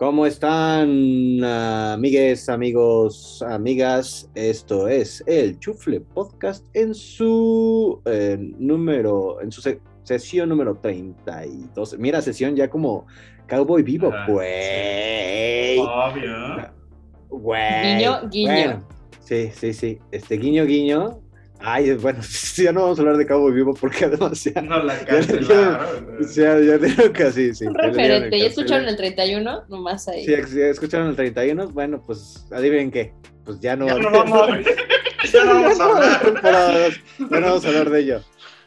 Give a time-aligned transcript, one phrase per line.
[0.00, 4.30] ¿Cómo están, amigues, amigos, amigas?
[4.34, 11.98] Esto es el Chufle Podcast en su eh, número, en su se- sesión número 32.
[11.98, 13.06] Mira, sesión ya como
[13.46, 15.78] Cowboy Vivo, Ajá, güey.
[15.80, 16.72] Obvio.
[17.28, 17.96] Güey.
[17.98, 18.52] Guiño, guiño.
[18.52, 18.88] Bueno,
[19.20, 19.98] sí, sí, sí.
[20.10, 21.20] Este guiño, guiño.
[21.62, 22.20] Ay, bueno,
[22.56, 26.18] ya no vamos a hablar de Cowboy Vivo porque además ya, No la ya, cancelaron.
[26.34, 27.66] ya, ya dijeron que sí, sí.
[27.66, 28.38] Un ya referente.
[28.38, 29.64] ¿Ya escucharon el 31?
[29.68, 30.24] Nomás ahí.
[30.24, 31.68] Sí, escucharon el 31.
[31.68, 33.12] Bueno, pues adivinen qué.
[33.44, 34.48] Pues ya no, Ya no vamos,
[35.32, 36.92] ya no vamos a hablar.
[37.18, 38.20] Ya no vamos a hablar de ello.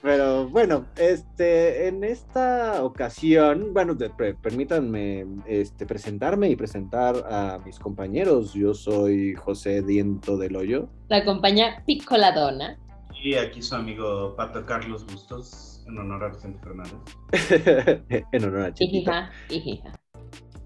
[0.03, 7.57] Pero bueno, este, en esta ocasión, bueno, de- pre- permítanme este, presentarme y presentar a
[7.65, 8.53] mis compañeros.
[8.53, 10.89] Yo soy José Diento del Hoyo.
[11.07, 12.77] La compañía Piccoladona.
[13.23, 18.03] Y aquí su amigo Pato Carlos Bustos, en honor a Vicente Fernández.
[18.33, 19.09] en honor a Chentito.
[19.09, 19.93] Ijija, ijija.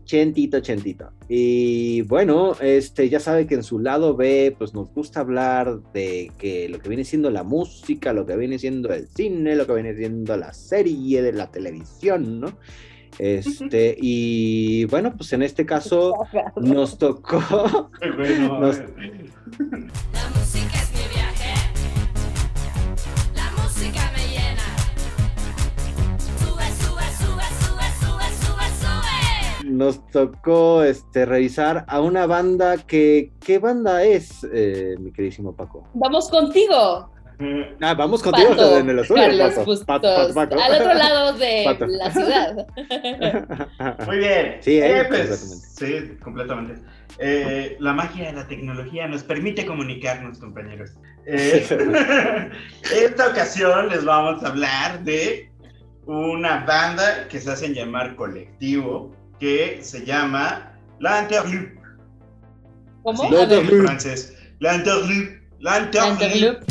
[0.08, 1.12] Chentito, Chentito.
[1.28, 6.32] Y bueno, este ya sabe que en su lado B, pues nos gusta hablar de
[6.38, 9.74] que lo que viene siendo la música, lo que viene siendo el cine, lo que
[9.74, 12.58] viene siendo la serie de la televisión, ¿no?
[13.20, 16.14] Este, y bueno, pues en este caso
[16.56, 17.42] nos tocó.
[18.02, 18.80] Nos-.
[20.14, 21.54] La música es mi viaje.
[23.36, 24.07] La música
[29.78, 33.32] Nos tocó este, revisar a una banda que.
[33.46, 35.88] ¿Qué banda es, eh, mi queridísimo Paco?
[35.94, 37.12] Vamos contigo,
[37.82, 39.16] Ah, vamos contigo Pato, en el azul.
[39.16, 39.66] Carlos Pato.
[39.66, 39.86] Bustos.
[39.86, 40.60] Pato, Pato, Paco.
[40.60, 41.86] Al otro lado de Pato.
[41.86, 42.68] la ciudad.
[44.08, 44.58] Muy bien.
[44.62, 45.68] Sí, eh, pues, completamente.
[45.76, 46.82] Sí, completamente.
[47.20, 50.96] Eh, la magia de la tecnología nos permite comunicarnos, compañeros.
[51.28, 51.64] Eh,
[52.96, 55.52] esta ocasión les vamos a hablar de
[56.08, 61.74] una banda que se hacen llamar colectivo, que se llama La Interlude.
[63.04, 63.22] ¿Cómo?
[63.22, 63.80] Sí, A La ver, Interlude.
[63.80, 64.34] en francés.
[64.60, 65.42] La Interlude.
[65.60, 66.26] La Interlude.
[66.26, 66.66] Interlude.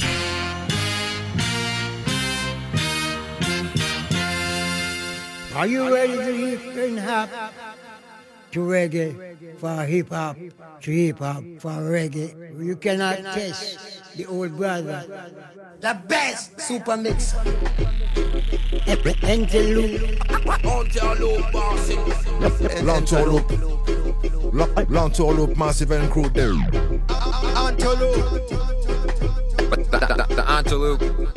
[5.54, 7.30] Are you ready to hip and hop
[8.52, 10.36] to reggae for hip hop
[10.82, 12.28] to hip hop for reggae?
[12.62, 15.00] You cannot test the old brother.
[15.80, 16.96] The best super
[18.50, 19.28] mix.
[19.28, 20.18] Interlude.
[22.84, 23.46] Lantorloop.
[24.88, 26.54] Lantorloop Massive and Crew there.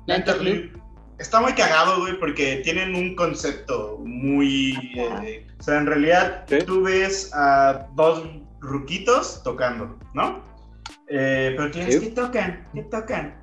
[0.08, 0.72] La Interlude.
[1.18, 4.74] Está muy cagado, güey, porque tienen un concepto muy...
[4.96, 6.60] eh, o sea, en realidad ¿Sí?
[6.66, 8.24] tú ves a dos
[8.62, 10.42] ruquitos tocando, ¿no?
[11.10, 12.00] Eh, pero tienes Sí.
[12.02, 13.39] que tocan, ¿qué tocan?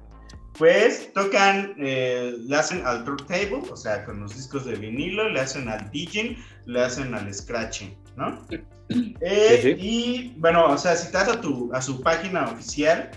[0.58, 5.40] Pues tocan, eh, le hacen al turntable, o sea, con los discos de vinilo, le
[5.40, 6.36] hacen al DJing,
[6.66, 8.40] le hacen al scratching, ¿no?
[9.20, 9.76] Eh, Sí, sí.
[9.80, 13.10] Y bueno, o sea, si te vas a, tu, a su página oficial,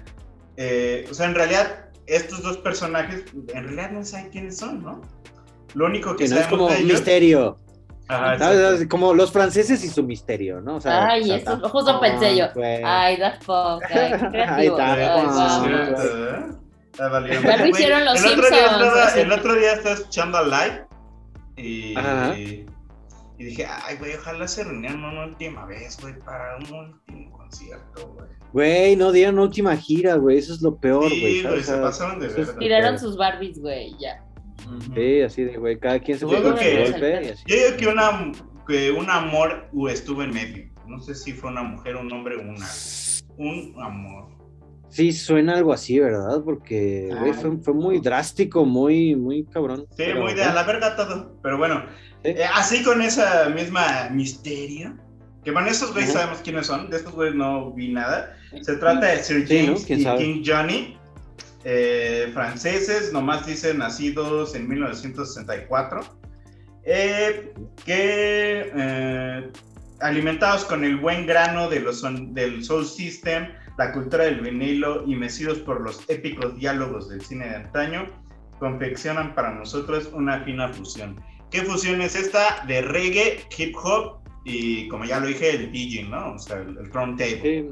[0.58, 3.24] eh, o sea, en realidad, estos dos personajes,
[3.54, 5.00] en realidad no saben quiénes son, ¿no?
[5.76, 6.94] Lo único que Que no es como de ellos.
[6.94, 7.60] misterio.
[8.08, 8.60] Ajá, ¿sabes?
[8.60, 8.90] exacto.
[8.90, 10.78] Como los franceses y su misterio, ¿no?
[10.78, 12.48] O sea, Ay, eso, justo pensé yo.
[12.56, 12.82] Güey.
[12.84, 13.84] Ay, Daft Punk.
[13.92, 14.14] Ay.
[14.50, 16.59] Ay, guau.
[17.00, 17.26] ¿Verdad?
[17.26, 20.44] Ya lo hicieron los el otro día Simpsons, estaba- el otro día estaba escuchando a
[20.44, 20.86] Live
[21.58, 21.94] y,
[23.38, 28.30] dije, ay, güey, ojalá se reunieran una última vez, güey, para un último concierto, güey.
[28.52, 30.38] Güey, no dieron última gira, güey.
[30.40, 31.42] Eso es lo peor, güey.
[31.42, 34.24] Sí, güey, se pasaron de lo Tiraron sus Barbies, güey, ya.
[34.96, 35.80] Sí, así de, güey.
[35.80, 37.44] Cada quien se fue con que- golpe y así.
[37.46, 38.32] Yo digo que, una,
[38.68, 40.70] que un amor estuvo en medio.
[40.88, 42.68] No sé si fue una mujer, un hombre o una.
[43.38, 44.29] Un amor.
[44.90, 46.42] Sí, suena algo así, ¿verdad?
[46.44, 49.86] Porque, güey, fue, fue muy drástico, muy, muy cabrón.
[49.92, 51.36] Sí, Pero, muy de a la verga todo.
[51.44, 51.84] Pero bueno,
[52.24, 52.32] Sí.
[52.32, 54.98] eh, así con esa misma misterio.
[55.46, 56.20] Que bueno, estos güeyes Ajá.
[56.22, 56.90] sabemos quiénes son.
[56.90, 58.36] De estos güeyes no vi nada.
[58.62, 59.66] Se trata de Sir Sí, ¿no?
[59.68, 60.18] James ¿Quién y sabe?
[60.20, 60.98] King Johnny.
[61.66, 66.02] eh, franceses, nomás dicen nacidos en 1964.
[66.86, 67.54] eh,
[67.86, 69.50] que eh,
[70.00, 72.02] alimentados con el buen grano de los
[72.34, 77.48] del Soul System, la cultura del vinilo y mecidos por los épicos diálogos del cine
[77.48, 78.08] de antaño,
[78.60, 81.16] confeccionan para nosotros una fina fusión.
[81.50, 86.10] ¿Qué fusión es esta de reggae, hip hop y, como ya lo dije, el DJing,
[86.12, 86.34] ¿no?
[86.34, 87.42] O sea, el, el turntable.
[87.42, 87.70] Sí,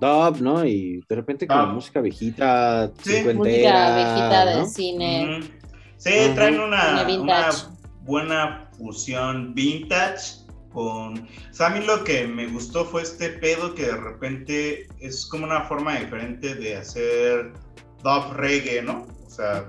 [0.00, 0.64] dub, ¿no?
[0.66, 1.74] Y de repente con Dub.
[1.74, 3.12] música viejita, Sí.
[3.12, 4.66] cincuentera, Música viejita de ¿no?
[4.66, 5.38] cine.
[5.38, 5.48] Ujú.
[5.96, 6.34] Sí, Ujú.
[6.34, 7.58] traen una, una vintage.
[8.02, 10.44] buena fusión vintage
[10.76, 11.18] con...
[11.20, 15.24] O sea, a mí lo que me gustó fue este pedo que de repente es
[15.24, 17.54] como una forma diferente de hacer
[18.04, 19.06] dub reggae, ¿no?
[19.26, 19.64] O sea,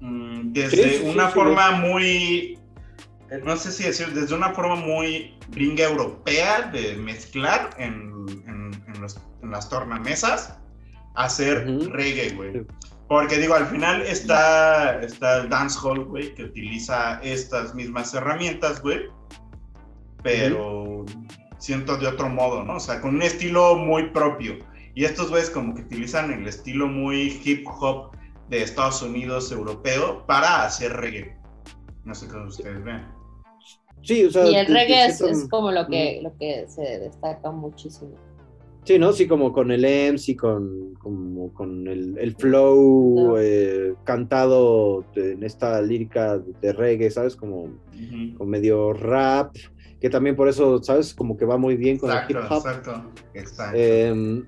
[0.00, 2.58] mm, desde Sí, sí, una sí, forma muy...
[3.44, 8.12] No sé si decir, desde una forma muy gringa europea de mezclar en,
[8.46, 10.56] en- en los- en las tornamesas,
[11.16, 12.64] hacer reggae, güey.
[13.08, 19.00] Porque digo, al final está, está el dancehall, güey, que utiliza estas mismas herramientas, güey.
[20.22, 21.04] Pero
[21.58, 22.76] siento de otro modo, ¿no?
[22.76, 24.56] O sea, con un estilo muy propio.
[24.94, 28.10] Y estos güeyes como que utilizan el estilo muy hip hop
[28.48, 31.36] de Estados Unidos europeo para hacer reggae.
[32.04, 33.06] No sé cómo ustedes ven.
[34.02, 38.12] Sí, o sea, Y el reggae es, como lo que, lo que se destaca muchísimo.
[38.84, 39.12] Sí, ¿no?
[39.12, 43.38] Sí, como con el MC, con, como con el, el flow No.
[43.38, 47.36] eh, cantado en esta lírica de reggae, ¿sabes?
[47.36, 48.38] Como, Ujú.
[48.38, 49.54] como medio rap,
[50.00, 51.12] que también por eso, ¿sabes?
[51.14, 52.56] Como que va muy bien con Exacto, el hip hop.
[52.58, 53.04] exacto.
[53.34, 53.76] Exacto.
[53.78, 54.42] Eh,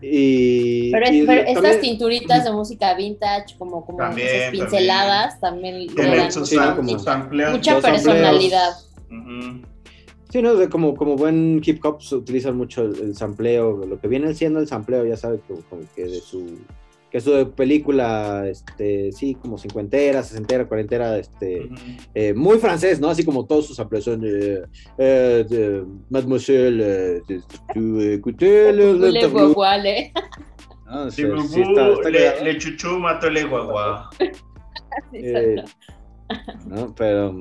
[0.00, 4.50] y, Pero, es- y pero también- estas tinturitas de música vintage, como, como También, esas
[4.50, 5.88] pinceladas, también,
[6.30, 6.76] sus, mucha- ¿no?
[6.76, 7.50] como- sus amplios.
[7.52, 8.02] mucha sampleos.
[8.04, 8.70] personalidad.
[10.30, 10.54] Sí, ¿no?
[10.56, 14.34] De como, como buen hip hop se utilizan mucho el, el sampleo, lo que viene
[14.34, 16.58] siendo el sampleo, ya sabes, como, como que de su
[17.10, 21.74] que su película, este, sí, como cincuentera, sesentera, cuarentera, este, Ujú.
[22.14, 23.08] eh, muy francés, ¿no?
[23.08, 24.60] Así como todos sus son eh,
[24.98, 27.40] eh, de Mademoiselle, eh,
[27.72, 29.20] tu, écoutez le- le Le
[31.10, 34.10] Sí, sí, está- está le, le chuchú, mató le guagua.
[35.12, 35.62] Eh,
[36.66, 36.92] ¿no?
[36.96, 37.40] Pero,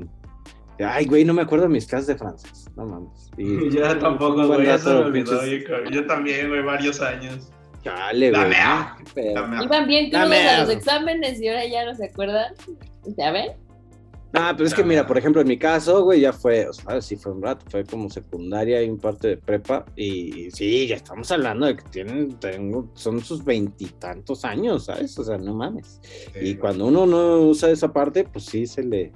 [0.80, 3.32] ay, güey, no me acuerdo de mis clases de francés, no mames.
[3.38, 5.42] Y- Yo tampoco, güey, ya se me olvidó.
[5.42, 7.52] pinches- Yo, yo también, güey, varios años.
[7.96, 8.52] Chale, güey.
[9.64, 12.54] Iban bien crudos a los exámenes y ahora ya no se acuerdan.
[13.18, 13.52] ¿Ya ven?
[14.34, 17.02] Ah, pero es que mira, por ejemplo, en mi caso, güey, ya fue, o sea,
[17.02, 20.98] sí fue un rato, fue como secundaria y un parte de prepa, y sí, ya
[20.98, 25.18] estamos hablando de que tienen, tengo, son sus veintitantos años, ¿sabes?
[25.18, 26.02] O sea, no mames.
[26.42, 29.14] Y cuando uno no usa esa parte, pues sí se le,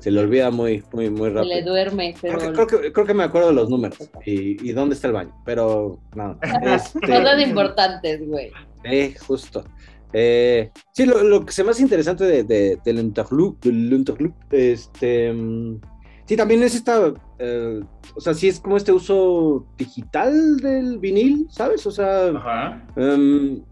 [0.00, 1.70] se le olvida muy, muy, muy Se le rápido.
[1.72, 4.72] duerme, pero Creo que, creo, que, creo que me acuerdo de los números y, y
[4.72, 6.36] dónde está el baño, pero nada.
[6.74, 8.50] Este, cosas importantes, güey.
[8.84, 9.64] eh, justo.
[10.12, 15.80] Eh, sí, lo, lo que se me hace interesante de, de- interlude, este, mm,
[16.26, 17.80] sí, también es esta, eh,
[18.14, 21.86] o sea, sí es como este uso digital del vinil, ¿sabes?
[21.86, 22.86] O sea, Ajá.
[22.96, 23.62] em,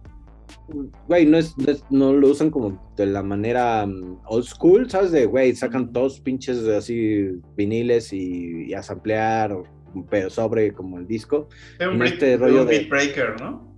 [1.07, 4.89] güey, no, es, no es- no lo usan como de la manera mm, old school,
[4.91, 5.11] ¿sabes?
[5.13, 9.57] De, güey, sacan todos pinches así viniles y, y a samplear,
[10.09, 11.49] pero sobre como el disco.
[11.79, 13.70] Es un, este rollo un de- beat breaker, ¿no?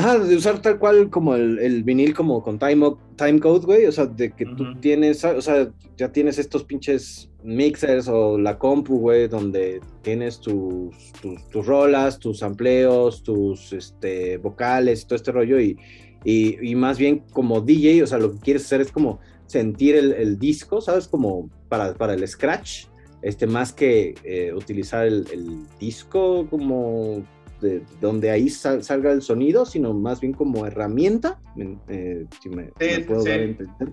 [0.00, 3.84] Ajá, de usar tal cual como el, el vinil como con time, time code, güey,
[3.84, 4.80] o sea, de que tú Ujú.
[4.80, 11.12] tienes, o sea, ya tienes estos pinches mixers o la compu, güey, donde tienes tus,
[11.20, 15.76] tus, tus rolas, tus amplios, tus este, vocales y todo este rollo y,
[16.24, 19.96] y, y más bien como DJ, o sea, lo que quieres hacer es como sentir
[19.96, 21.08] el, el disco, ¿sabes?
[21.08, 22.86] Como para, para el scratch,
[23.20, 27.22] este, más que eh, utilizar el, el disco como
[27.60, 31.40] de donde ahí sal- salga el sonido, sino más bien como herramienta,
[31.88, 33.28] eh, si me, Sí, me puedo sí.
[33.30, 33.92] dar a entender,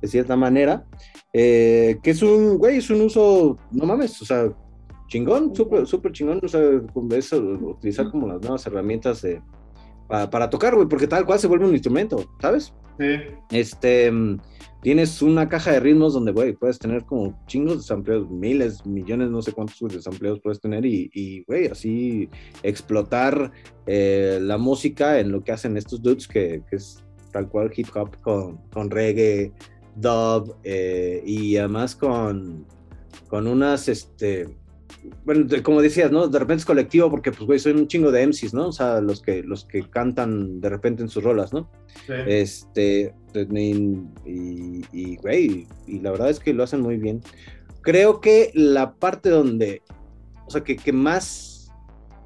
[0.00, 0.84] de cierta manera,
[1.32, 4.52] eh, que es un, güey, es un uso, no mames, o sea,
[5.08, 6.60] chingón, súper, súper chingón, o sea,
[7.16, 9.40] eso, utilizar como las nuevas herramientas de,
[10.08, 12.72] para, para tocar, güey, porque tal cual se vuelve un instrumento, ¿sabes?
[12.98, 13.06] Sí.
[13.50, 14.38] Este, mm,
[14.82, 19.40] tienes una caja de ritmos donde, güey, puedes tener como chingos de miles, millones, no
[19.40, 22.28] sé cuántos de sampleos puedes tener y, güey, así
[22.64, 23.52] explotar
[23.86, 27.86] eh, la música en lo que hacen estos dudes que, que es tal cual hip
[27.94, 29.52] hop con, con reggae,
[29.94, 32.66] dub eh, y además con,
[33.28, 34.48] con unas, este,
[35.24, 36.28] bueno, de- como decías, ¿no?
[36.28, 38.68] De repente es colectivo porque, pues, güey, son un chingo de MCs, ¿no?
[38.68, 41.70] O sea, los que, los que cantan de repente en sus rolas, ¿no?
[42.06, 42.12] sí.
[42.26, 43.60] Este, y,
[44.26, 47.20] y, y, güey, y la verdad es que lo hacen muy bien.
[47.82, 49.82] Creo que la parte donde,
[50.46, 51.70] o sea, que, que más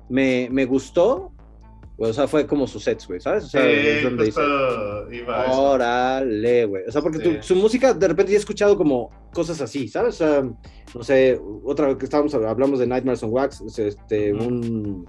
[0.08, 1.32] me, me gustó,
[1.98, 3.44] o sea, fue como sus sets, güey, ¿sabes?
[3.44, 4.40] O sea, es Sí, donde dice,
[5.48, 6.82] órale, güey.
[6.86, 7.38] O sea, porque tu- Sí.
[7.40, 10.14] su música, de repente ya he escuchado como cosas así, ¿sabes?
[10.16, 10.42] O sea,
[10.94, 14.44] no sé, otra vez que estábamos, hablamos de Nightmares on Wax, es, este, Ujú.
[14.44, 15.06] un...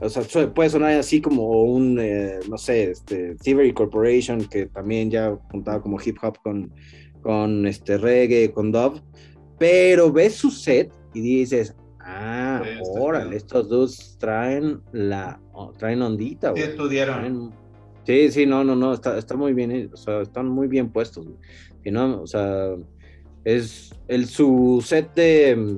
[0.00, 5.10] O sea, puede sonar así como un, eh, no sé, este, Thievery Corporation, que también
[5.12, 6.72] ya juntaba como hip hop con,
[7.22, 9.00] con este reggae, con dub,
[9.60, 16.02] pero ves su set y dices, ah, Sí, órale, estos dos traen la, oh, traen
[16.02, 16.62] ondita, Sí güey.
[16.70, 17.20] estudiaron.
[17.20, 17.52] Traen-
[18.04, 20.90] Sí, sí, no, no, no, está, está muy bien, eh, o sea, están muy bien
[20.90, 21.38] puestos, güey.
[21.84, 22.70] Y no, o sea,
[23.44, 25.76] es el su set de,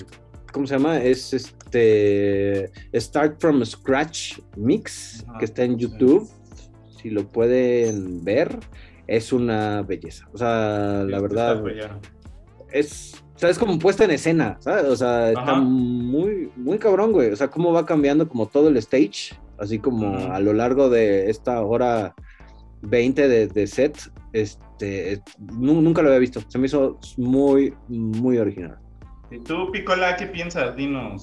[0.53, 1.03] ¿cómo se llama?
[1.03, 5.81] Es este Start from Scratch Mix, que está en sí.
[5.81, 6.27] YouTube.
[7.03, 8.59] Si lo pueden ver,
[9.07, 10.27] es una belleza.
[10.33, 11.63] O sea, la Sí, verdad,
[12.73, 14.85] es, sea, es como puesta en escena, ¿sabes?
[14.87, 15.55] O sea, está Ajá.
[15.61, 17.31] muy, muy cabrón, güey.
[17.31, 20.33] O sea, cómo va cambiando como todo el stage, así como Ujú.
[20.33, 22.15] a lo largo de esta hora
[22.83, 23.99] 20 de, de set,
[24.33, 26.41] este, nu- nunca lo había visto.
[26.49, 28.79] Se me hizo muy, muy original.
[29.31, 30.77] ¿Y tú, Picola, qué piensas?
[30.77, 31.23] Dinos.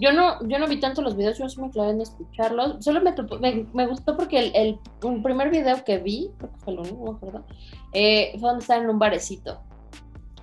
[0.00, 2.82] Yo no, yo no vi tanto los videos, yo sí me clavé en escucharlos.
[2.84, 6.58] Solo me, me, me gustó porque el, el, un primer video que vi, creo que
[6.58, 7.44] fue el único, acuerdo,
[7.92, 9.60] eh, fue donde estaban en un barecito.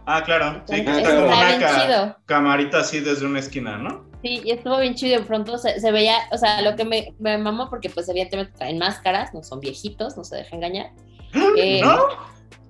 [0.05, 0.61] Ah, claro.
[0.65, 2.17] Sí, que está como una ca- chido.
[2.25, 4.05] camarita así desde una esquina, ¿no?
[4.21, 5.19] Sí, y estuvo bien chido.
[5.19, 8.53] De pronto se, se veía, o sea, lo que me, me mamó, porque pues evidentemente
[8.57, 10.91] traen máscaras, no son viejitos, no se deja engañar.
[11.57, 11.97] Eh, ¿No?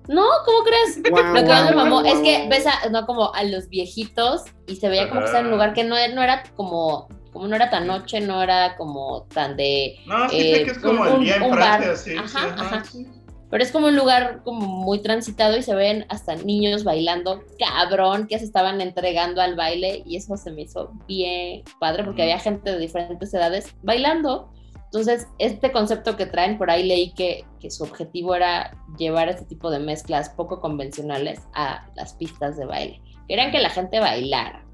[0.06, 0.96] No, ¿cómo crees?
[1.10, 4.76] Lo que más me mamó es que ves a, no, como a los viejitos y
[4.76, 7.56] se veía como que estaba en un lugar que no, no era como, como no
[7.56, 11.08] era tan noche, no era como tan de, No, sí, eh, que es como un-
[11.08, 11.96] el día en un Francia, bar.
[11.96, 12.84] sí, sí, Ajá, ajá, ajá.
[12.84, 13.06] sí.
[13.54, 18.26] Pero es como un lugar como muy transitado y se ven hasta niños bailando cabrón
[18.26, 22.40] que se estaban entregando al baile y eso se me hizo bien padre porque había
[22.40, 24.50] gente de diferentes edades bailando.
[24.86, 29.44] Entonces, este concepto que traen, por ahí leí que, que su objetivo era llevar este
[29.44, 33.00] tipo de mezclas poco convencionales a las pistas de baile.
[33.28, 34.66] Querían que la gente bailara.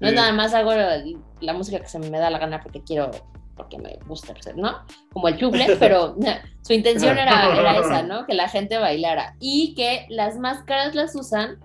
[0.00, 1.04] No es nada más hago la,
[1.42, 3.10] la música que se me da la gana porque quiero,
[3.56, 4.78] porque me gusta, ¿no?
[5.12, 6.16] Como el chufle, pero
[6.62, 8.26] su intención era, era esa, ¿no?
[8.26, 9.36] Que la gente bailara.
[9.40, 11.58] Y que las máscaras las usan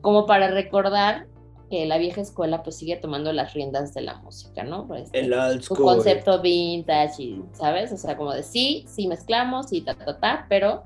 [0.00, 1.26] como para recordar
[1.70, 4.92] que la vieja escuela pues sigue tomando las riendas de la música, ¿no?
[4.94, 5.94] Este, El old su school.
[5.94, 7.92] concepto vintage y, ¿sabes?
[7.92, 10.82] O sea, como de sí, sí mezclamos y ta, ta, ta, pero,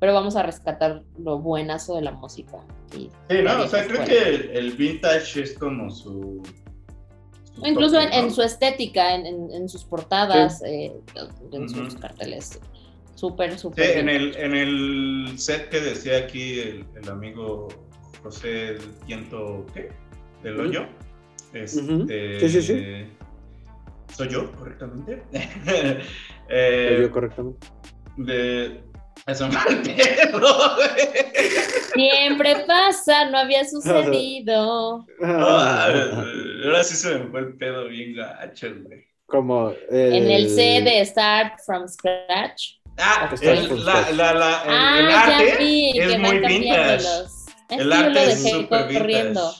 [0.00, 2.56] pero vamos a rescatar lo buenazo de la música.
[2.96, 6.42] Y Sí, no, o sea, creo que el, el vintage es como su.
[7.64, 10.92] Incluso en, su estética, en, en- en sus portadas, eh,
[11.52, 12.58] en sus carteles.
[13.14, 13.98] Súper, Sí, súper.
[13.98, 17.68] en el, en el set que decía aquí el, el amigo
[18.22, 19.88] José Tiento, ¿qué?
[20.42, 20.86] Del hoyo.
[21.52, 22.40] Este.
[22.40, 23.06] Sí, sí, sí.
[24.12, 25.22] ¿Soy yo, correctamente?
[25.32, 26.00] Lo
[26.48, 27.66] eh, vio correctamente.
[28.16, 28.80] de...
[29.26, 30.40] Eso me al pedo,
[30.76, 31.08] güey.
[31.94, 35.06] Siempre pasa, no había sucedido.
[35.22, 35.88] Ah,
[36.64, 39.04] Ahora sí se me fue el pedo bien gacho, güey.
[39.26, 42.74] Como En el C de Start from Scratch.
[42.98, 47.06] Ah, el, la, la, la, el, ah, el ya vi, es que muy vintage.
[47.70, 49.54] El que yo arte lo es dejé súper corriendo.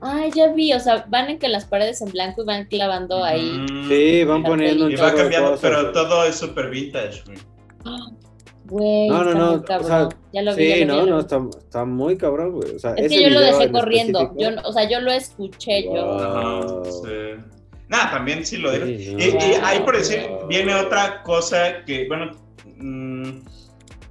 [0.00, 3.24] Ay, ya vi, o sea, van en que las paredes en blanco y van clavando
[3.24, 3.50] ahí.
[3.50, 7.38] Mm, Sí, van poniendo un Y va cambiando, cosas, pero todo es súper vintage, güey.
[8.68, 9.86] Güey, No, no, está no, muy o cabrón.
[9.88, 11.20] sea, ya lo vi, ya Sí, lo vi, no, ya lo no, vi.
[11.22, 12.74] está, está muy cabrón, güey.
[12.74, 14.34] O sea, Es ese que yo lo dejé en corriendo.
[14.38, 16.18] Yo, no- o sea, yo lo escuché yo.
[16.18, 16.84] Ajá, Wow.
[16.84, 17.42] sí.
[17.88, 18.70] Nada, también sí lo.
[18.72, 18.78] Sí,
[19.14, 19.18] no.
[19.24, 19.98] Y, y ahí por Wow.
[20.02, 22.32] decir, viene otra cosa que, bueno,
[22.76, 23.38] mm,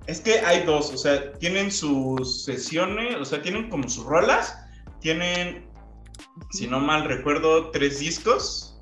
[0.08, 4.58] es que hay dos, o sea, tienen sus sesiones, o sea, tienen como sus rolas,
[5.02, 5.68] tienen,
[6.52, 8.80] si no mal recuerdo, tres discos,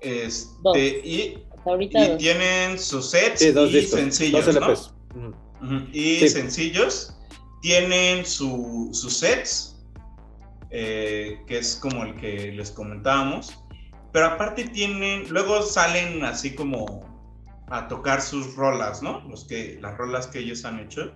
[0.00, 0.76] este, Dos.
[0.76, 2.18] y, Hasta ahorita y dos.
[2.18, 4.60] tienen sus sets Sí, dos y discos, sencillos, dos ¿no?
[4.68, 4.80] LPs.
[4.86, 4.99] Ujú.
[5.92, 6.28] Y Sí.
[6.28, 7.16] sencillos.
[7.62, 9.76] Tienen su, sus sets,
[10.70, 13.58] eh, que es como el que les comentábamos.
[14.12, 17.04] Pero aparte tienen, luego salen así como
[17.68, 19.20] a tocar sus rolas, ¿no?
[19.28, 21.12] Los que, las rolas que ellos han hecho.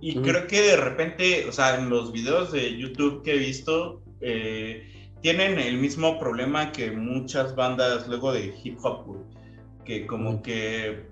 [0.00, 4.02] Y creo que de repente, o sea, en los videos de YouTube que he visto,
[4.20, 9.16] eh, tienen el mismo problema que muchas bandas luego de hip hop,
[9.84, 10.42] que como Ujú.
[10.42, 11.06] que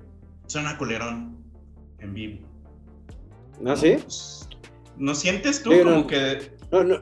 [0.49, 1.40] suena culerón
[2.01, 2.39] en vivo.
[3.67, 3.97] ¿Ah, sí?
[4.97, 6.07] ¿No sientes tú Sí, como no.
[6.07, 6.39] que...
[6.73, 6.97] No, no,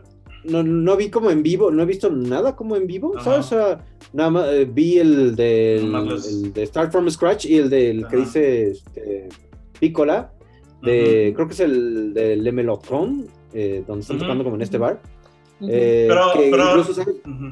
[0.45, 3.25] no, no vi como en vivo, no he visto nada como en vivo, Ajá.
[3.25, 3.47] ¿sabes?
[3.47, 7.57] O sea, nada más eh, vi el de, los- el de Start from Scratch y
[7.57, 9.29] el del que dice este,
[9.79, 10.33] Piccola,
[10.83, 14.79] de, creo que es el de Le Melotron, eh, donde están tocando como en este
[14.79, 15.01] bar.
[15.61, 17.17] Eh, Pero- que pero- incluso, ¿sabes?
[17.27, 17.47] Ujú.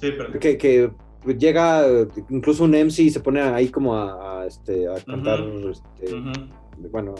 [0.00, 0.38] Sí, pero...
[0.38, 0.90] que, que
[1.38, 1.84] llega
[2.30, 5.40] incluso un MC y se pone ahí como a, a, este, a cantar
[5.70, 6.14] este.
[6.90, 7.14] Bueno,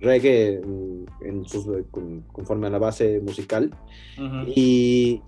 [0.00, 3.70] reggae en, en sus, con- conforme a la base musical.
[4.18, 4.52] Ujú.
[4.54, 5.20] Y,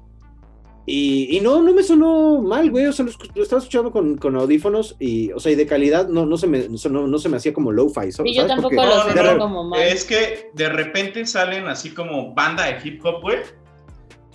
[0.84, 2.86] Y, y no, no me sonó mal, güey.
[2.86, 6.08] O sea, lo, lo estaba escuchando con, con audífonos y, o sea, y de calidad
[6.08, 8.08] no, no, se, me, no, no se me hacía como lo-fi.
[8.24, 9.38] Y yo tampoco Porque- lo sentí no, no.
[9.38, 9.80] como mal.
[9.80, 13.38] Es que de repente salen así como banda de hip hop, güey.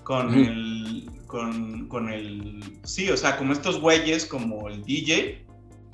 [0.04, 0.40] Con Ujú.
[0.40, 1.10] el.
[1.28, 2.62] Con, con el.
[2.84, 5.46] Sí, o sea, como estos güeyes, como el DJ.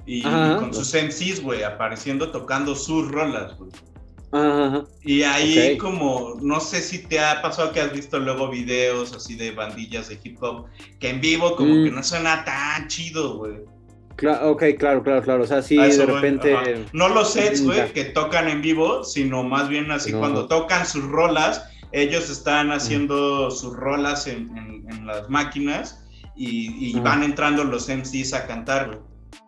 [0.06, 0.58] Y Ajá.
[0.58, 3.72] con sus MCs, güey, apareciendo tocando sus rolas, güey.
[4.32, 4.84] Ajá.
[5.04, 9.36] Y ahí como, no sé si te ha pasado que has visto luego videos así
[9.36, 10.66] de bandillas de hip hop,
[11.00, 11.84] que en vivo como Mm.
[11.86, 13.54] que no suena tan chido, güey.
[14.18, 15.44] Cla- ok, claro, claro, claro.
[15.44, 16.86] O sea, sí, de repente.
[16.94, 20.20] No los sets, güey, que tocan en vivo, sino más bien así No.
[20.20, 26.04] cuando tocan sus rolas, ellos están haciendo sus rolas en, en- en las máquinas
[26.36, 29.00] y, van entrando los MCs a cantar, güey.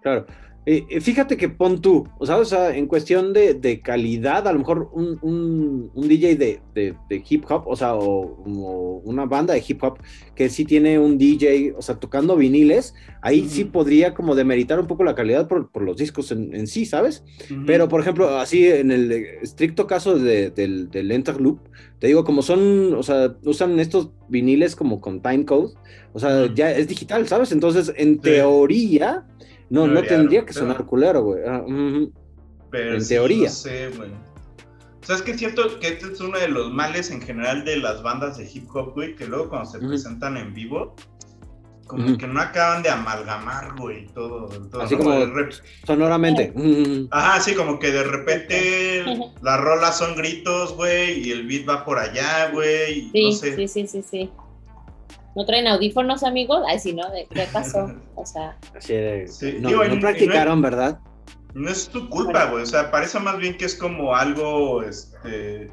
[0.03, 0.25] Claro.
[0.67, 4.48] Eh, eh, fíjate que pon tú, o sea, o sea, en cuestión de, de calidad,
[4.48, 8.43] a lo mejor un, un- un DJ de, de- de hip hop, o sea, o,
[8.48, 10.00] o una banda de hip hop
[10.34, 14.88] que sí tiene un DJ, o sea, tocando viniles, ahí sí podría como demeritar un
[14.88, 17.24] poco la calidad por, por los discos en, en sí, ¿sabes?
[17.67, 19.12] Pero, por ejemplo, así en el
[19.43, 21.60] estricto caso de- del, del Interloop,
[22.00, 25.74] te digo, como son, o sea, usan estos viniles como con timecode,
[26.13, 27.51] o sea, ya es digital, ¿sabes?
[27.51, 29.25] Entonces, en teoría,
[29.69, 30.88] no, no tendría que sonar pedo.
[30.88, 31.41] culero, güey.
[31.48, 31.63] Ah.
[32.72, 33.48] Pero En sí, teoría.
[33.50, 34.10] No sé, güey.
[34.12, 37.77] O sea, es que siento que este es uno de los males en general de
[37.77, 40.95] las bandas de hip hop, güey, que luego cuando se presentan en vivo,
[41.86, 44.48] como que no acaban de amalgamar, güey, todo.
[44.48, 45.03] todo, Así ¿no?
[45.03, 45.48] como De
[45.86, 46.51] sonoramente.
[47.12, 49.05] Ajá, sí, como que de repente
[49.43, 53.31] las rolas son gritos, güey, y el beat va por allá, güey, y Sí, no
[53.34, 53.55] sé.
[53.55, 54.31] sí, sí, sí, sí.
[55.36, 56.63] ¿No traen audífonos, amigos?
[56.68, 57.10] Ay, sí, ¿no?
[57.12, 57.92] ¿De qué pasó?
[58.15, 61.00] O sea, Así de- Sí, no, digo, no practicaron, ¿verdad?
[61.54, 62.63] No es tu culpa, güey.
[62.63, 65.70] O sea, parece más bien que es como algo, este.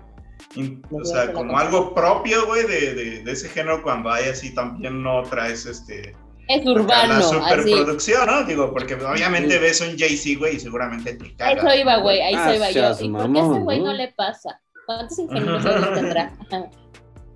[0.56, 4.54] in- o sea, como algo propio, güey, de, de, de ese género cuando hay así
[4.54, 6.14] también no traes este.
[6.48, 7.34] es urbano, la así.
[7.34, 8.44] superproducción, ¿no?
[8.44, 11.64] Digo, porque obviamente ves un Jay-Z, güey, y seguramente te cagas.
[11.64, 12.72] Eso iba, güey, ahí Ah, se iba yo.
[12.72, 13.92] seas ¿Y por qué a ese güey ¿no?
[13.92, 14.60] le pasa?
[14.86, 15.64] ¿Cuántos ingenieros
[15.94, 16.32] tendrá?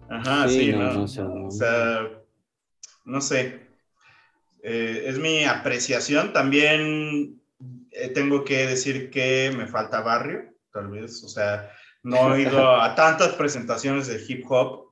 [0.08, 0.48] Ajá.
[0.48, 0.92] Sí, sí, no, ¿no?
[0.92, 1.46] no, o sea, no.
[1.46, 2.10] O sea,
[3.04, 3.66] no sé.
[4.62, 6.33] Eh, es mi apreciación.
[6.33, 7.40] También
[7.90, 11.22] eh, tengo que decir que me falta barrio, tal vez.
[11.24, 11.70] O sea,
[12.02, 14.87] no he ido a tantas presentaciones de hip hop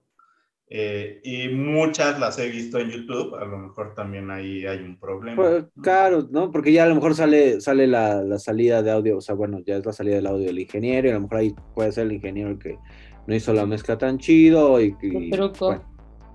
[0.69, 3.35] eh, y muchas las he visto en YouTube.
[3.35, 5.37] A lo mejor también ahí hay un problema.
[5.37, 6.51] Pues, claro, ¿no?
[6.51, 9.61] Porque ya a lo mejor sale, sale la, la salida de audio, o sea, bueno,
[9.67, 12.07] ya es la salida del audio del ingeniero, y a lo mejor ahí puede ser
[12.07, 12.79] el ingeniero el que
[13.27, 15.67] no hizo la mezcla tan chido y, y- Un truco.
[15.67, 15.83] bueno,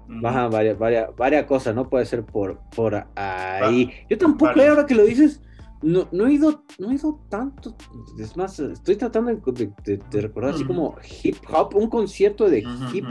[0.10, 0.22] Ujú.
[0.22, 1.88] Baja varias, varias, varias cosas, ¿no?
[1.88, 3.92] Puede ser por, por ahí.
[4.10, 4.64] Yo tampoco, vale.
[4.66, 5.40] eh, ahora que lo dices,
[5.84, 7.76] no, no he ido, no he ido tanto.
[8.20, 12.64] Es más, estoy tratando de, de- de recordar así como hip hop, un concierto de
[12.92, 13.06] hip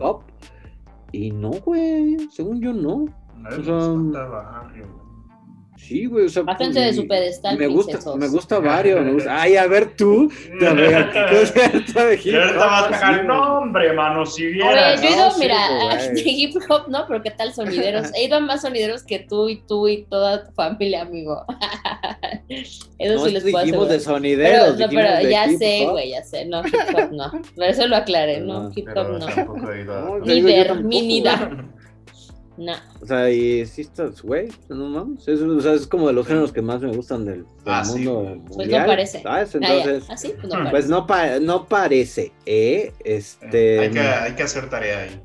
[0.00, 0.22] hop.
[1.10, 3.04] Y no, güey, según yo no.
[3.58, 5.03] O sea.
[5.86, 6.42] Sí, güey, o sea.
[6.44, 8.16] Bájense de y- su pedestal, Me gusta, princesos.
[8.16, 9.04] me gusta varios.
[9.04, 9.42] Me gusta.
[9.42, 10.30] Ay, a ver tú.
[10.66, 15.00] A ver, ¿qué concierto de vas a dejar, Sí, no, hombre, mano, si vieras.
[15.02, 16.14] yo he no, ido, sí, mira, güey.
[16.24, 17.04] de hip hop, ¿no?
[17.06, 18.08] Pero ¿qué tal sonideros?
[18.14, 21.44] He ido a más sonideros que tú y tú y toda tu familia, amigo.
[22.98, 24.76] Eso No sí les puedo dijimos de sonideros.
[24.76, 26.44] Pero, no, pero de ya sé, güey, ya sé.
[26.46, 27.30] No, hip hop no.
[27.54, 29.26] Por eso lo aclaré, no, Ah, hip hop Pero no.
[29.26, 31.22] tampoco he ido a- No, Ni te digo, yo ver, tampoco, ni ni güey.
[31.22, 31.64] dar.
[32.56, 32.72] No.
[33.02, 35.26] O sea, y sí estás, güey, no mames.
[35.26, 37.84] Es, o sea, es como de los géneros que más me gustan del, del Ah,
[37.84, 38.42] sí, mundo.
[38.46, 39.22] Pues mundial, no parece.
[39.22, 39.54] ¿sabes?
[39.54, 39.58] Ah.
[39.60, 40.32] Entonces, ¿Ah, sí?
[40.40, 40.88] Pues no pues parece.
[40.88, 42.92] no, pa- no parece, ¿eh?
[43.04, 43.80] Este...
[43.80, 45.20] hay, que, hay que hacer tarea ahí.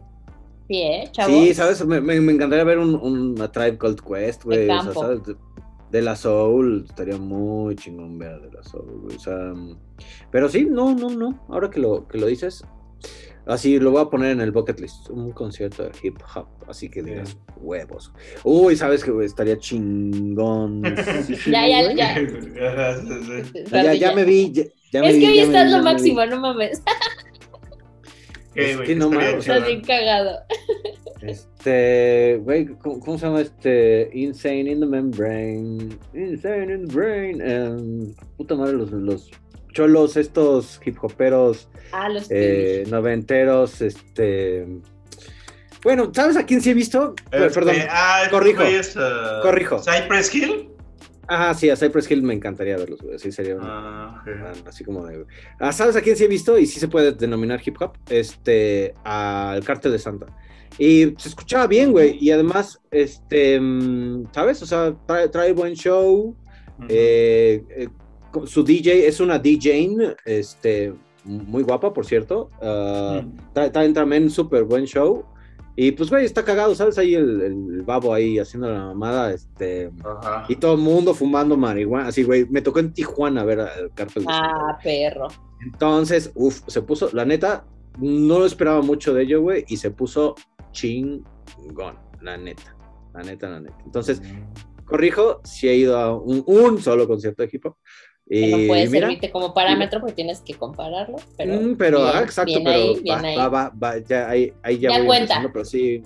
[0.67, 1.31] Sí, ¿eh, chavos?
[1.33, 1.85] Sí, ¿sabes?
[1.85, 4.65] Me, me, me encantaría ver un, un a Tribe Called Quest, güey.
[4.65, 4.93] De O sea.
[4.93, 5.23] ¿sabes?
[5.25, 5.35] De,
[5.91, 9.15] de la Soul, estaría muy chingón ver de la Soul, güey.
[9.15, 9.75] O sea, mm,
[10.31, 11.39] pero sí, no, no, no.
[11.49, 12.63] Ahora que lo, que lo dices,
[13.45, 15.09] así lo voy a poner en el bucket list.
[15.09, 18.11] Un concierto de hip hop, así que digas, huevos.
[18.43, 20.81] Uy, ¿sabes que estaría chingón?
[21.25, 22.15] Sí, sí, Ya, ya, ya.
[23.71, 24.51] Ya, ya, ya me vi.
[24.51, 26.81] Ya, ya me Es vi, que hoy estás vi, lo máximo, no mames.
[28.55, 29.47] Que ¿Qué no estaría mames?
[29.47, 30.39] Estás bien cagado.
[31.21, 34.09] Este, güey, ¿cómo, cómo se llama este?
[34.13, 35.89] Insane in the Membrane.
[36.13, 37.41] Insane in the Brain.
[37.41, 39.29] em, puta madre, los, los
[39.71, 44.67] cholos, estos hip hoperos Ah, los eh, noventeros, este.
[45.83, 47.15] Bueno, ¿sabes a quién sí he visto?
[47.31, 47.75] Pues, Este, Perdón.
[47.89, 48.63] ah, corrijo,
[48.97, 49.79] ah, corrijo.
[49.81, 50.69] Cypress Hill.
[51.27, 53.17] Ajá, sí, a Cypress Hill me encantaría verlos, güey.
[53.19, 54.67] Sí, sería un- Ah, ok.
[54.67, 55.25] así como de.
[55.59, 56.57] Ah, ¿Sabes a quién sí he visto?
[56.57, 57.93] Y sí se puede denominar hip hop.
[58.09, 60.25] Este, al Cártel de Santa.
[60.77, 62.17] Y se escuchaba bien, güey.
[62.19, 64.61] Y además, este, mm, ¿sabes?
[64.63, 66.35] O sea, trae, trae buen show.
[66.87, 67.89] Eh, eh,
[68.45, 72.49] su DJ es una DJ, este, muy guapa, por cierto.
[72.61, 73.71] Ah, Mm.
[73.93, 75.25] también súper buen show.
[75.75, 76.97] Y pues, güey, está cagado, ¿sabes?
[76.97, 79.91] Ahí el, el babo ahí haciendo la mamada, este.
[80.03, 80.45] Ajá.
[80.49, 82.07] Y todo el mundo fumando marihuana.
[82.09, 84.25] Así, güey, me tocó en Tijuana ver al Cartel.
[84.27, 85.27] Ah, perro.
[85.63, 87.65] Entonces, uff, se puso, la neta,
[87.97, 90.35] no esperaba mucho de ello, güey, y se puso
[90.71, 92.75] chingón, la neta,
[93.13, 93.77] la neta, la neta.
[93.85, 94.21] Entonces,
[94.85, 97.75] corrijo, si he ido a un, un solo concierto de hip hop.
[98.29, 101.17] Que Y no puede mira, servirte como parámetro porque tienes que compararlo.
[101.35, 103.35] Pero, mm, pero, bien, ah, exacto, bien pero ahí, va, ahí.
[103.37, 105.49] va, va, va, ya, ahí, ahí ya, Ya voy cuenta.
[105.51, 106.03] pero sí,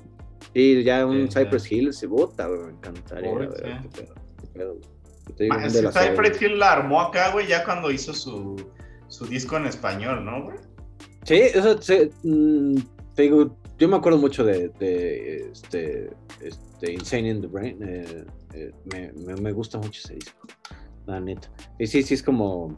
[0.53, 1.39] sí, ya un Sí.
[1.39, 2.07] Cypress Hill se
[2.47, 3.49] güey, me encantaría, sí.
[3.83, 4.83] qué pedo, qué pedo, güey.
[5.27, 7.47] Yo te digo, Ma, un es de que las Cypress Hill la armó acá, güey,
[7.47, 8.55] ya cuando hizo su,
[9.09, 10.57] su disco en español, ¿no, güey?
[11.25, 12.75] Sí, eso sí, mm,
[13.15, 16.09] te digo, yo me acuerdo mucho de, de, este,
[16.41, 17.77] este Insane in the Brain.
[17.85, 20.47] eh, eh, me, me, me gusta mucho ese disco,
[21.05, 21.49] la neta.
[21.79, 22.77] Y sí, sí es como,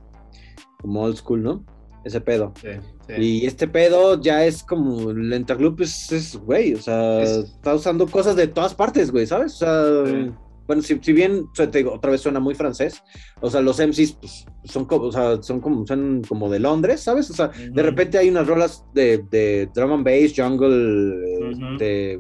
[0.82, 1.64] como old school, ¿no?
[2.04, 2.54] Ese pedo.
[2.62, 2.68] Sí,
[3.08, 3.14] sí.
[3.18, 7.74] Y este pedo ya es como el Interloop es, es, güey, o sea, Es- está
[7.74, 9.54] usando cosas de todas partes, güey, ¿sabes?
[9.56, 10.32] O sea, Sí.
[10.68, 13.02] bueno, si, si bien, te digo, otra vez suena muy francés,
[13.42, 17.02] o sea, los MCs pues, son como, o sea, son como, son como de Londres,
[17.02, 17.30] ¿sabes?
[17.32, 21.66] O sea, de repente hay unas rolas de, de drum and bass, jungle, Ujú.
[21.74, 22.20] este,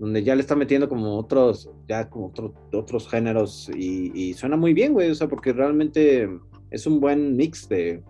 [0.00, 4.56] donde ya le está metiendo como otros, ya como otro- otros géneros y, y suena
[4.56, 6.28] muy bien, güey, o sea, porque realmente
[6.72, 8.02] es un buen mix de,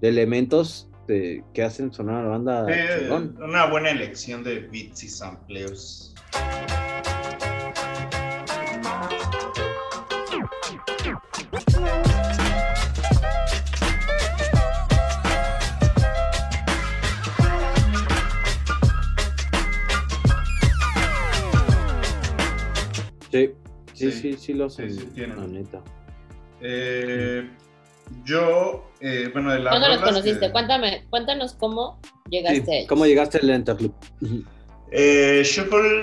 [0.00, 2.66] de elementos de- que hacen sonar a la banda
[3.00, 3.36] chingón.
[3.42, 6.11] una buena elección de beats y sampleos.
[24.22, 25.38] Sí, Sí, sí, sí, sí, sí tienen.
[25.40, 25.82] la neta.
[26.60, 27.50] Eh,
[28.24, 30.46] yo, eh, bueno, de las ¿Cuándo los conociste?
[30.46, 32.88] que- Cuéntame, cuéntanos cómo Sí, llegaste a ellos.
[32.88, 33.94] ¿Cómo llegaste al Interloop?
[34.20, 34.44] Ujú.
[34.90, 36.02] Eh, Shuffle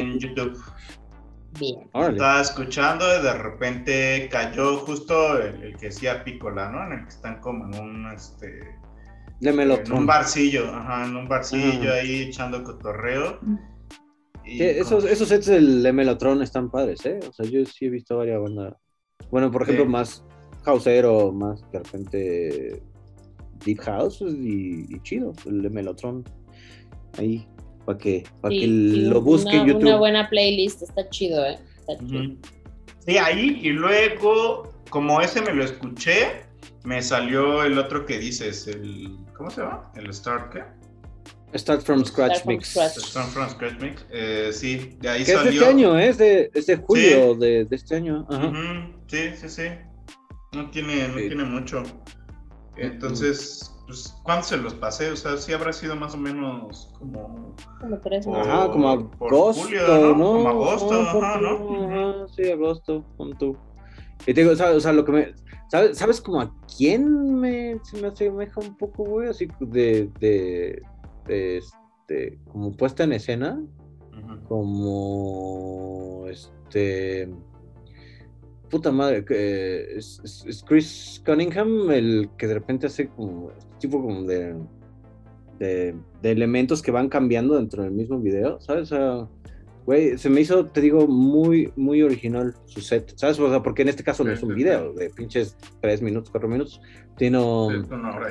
[0.00, 0.60] en YouTube.
[1.58, 1.88] Bien.
[1.94, 6.84] Estaba escuchando y de repente cayó justo el, el que decía Pícola, ¿no?
[6.86, 8.60] En el que están como en un, este,
[9.40, 12.00] De en un barcillo, ajá, en un barcillo Ajá.
[12.00, 13.38] ahí echando cotorreo.
[13.42, 13.75] Y
[14.46, 17.18] Sí, esos, esos sets del de Melotron están padres, ¿eh?
[17.28, 18.74] O sea, yo sí he visto varias bandas.
[19.30, 19.90] Bueno, por ejemplo, Sí.
[19.90, 20.24] más
[20.64, 22.82] houseero, más de repente
[23.64, 26.24] deep house pues, y, y chido, el de Melotron.
[27.18, 27.46] Ahí,
[27.84, 29.82] para que, para Sí, que lo busque una, en YouTube.
[29.82, 31.58] Una buena playlist, está chido, ¿eh?
[31.80, 32.36] Está chido.
[33.06, 36.42] Sí, ahí y luego, como ese me lo escuché,
[36.84, 39.90] me salió el otro que dices, el, ¿cómo se llama?
[39.96, 40.62] El Start, ¿qué?
[41.58, 42.68] Start from Scratch Start from Mix.
[42.70, 42.92] scratch.
[42.96, 44.06] Start from Scratch Mix.
[44.10, 45.50] Eh, sí, de ahí Que es de salió.
[45.62, 46.08] este año, ¿eh?
[46.08, 48.26] es de, es de julio de, de este año.
[48.30, 48.48] Ajá.
[48.48, 48.56] Ujú,
[49.08, 49.62] Sí, sí, sí.
[50.52, 51.26] No tiene, no Sí.
[51.28, 51.82] tiene mucho.
[52.76, 55.10] Entonces, pues, ¿cuánto se los pasé?
[55.10, 57.54] O sea, sí habrá sido más o menos como.
[57.80, 58.46] Como tres meses.
[58.46, 60.08] Ajá, como agosto, julio, ¿no?
[60.16, 60.32] ¿no?
[60.32, 61.84] Como agosto, por ajá, ¿no?
[61.84, 63.56] ajá, sí, agosto, pon tú.
[64.26, 64.76] Y te digo, ¿sabes?
[64.76, 65.34] O sea, lo que me.
[65.68, 69.28] ¿Sabes, ¿sabes como a quién me, se me asemeja un poco, güey?
[69.28, 70.80] Así de, de,
[71.28, 73.62] este, como puesta en escena,
[74.48, 77.28] como, este,
[78.70, 84.56] puta madre, que es, Chris Cunningham el que de repente hace como, tipo como de,
[85.58, 88.92] de, de elementos que van cambiando dentro del mismo video, ¿sabes?
[88.92, 89.28] O sea,
[89.86, 93.38] güey, se me hizo, te digo, muy, muy original su set, ¿sabes?
[93.38, 96.28] O sea, porque en este caso no es un sí, video de pinches 3 minutos,
[96.30, 96.80] 4 minutos,
[97.16, 97.68] sino...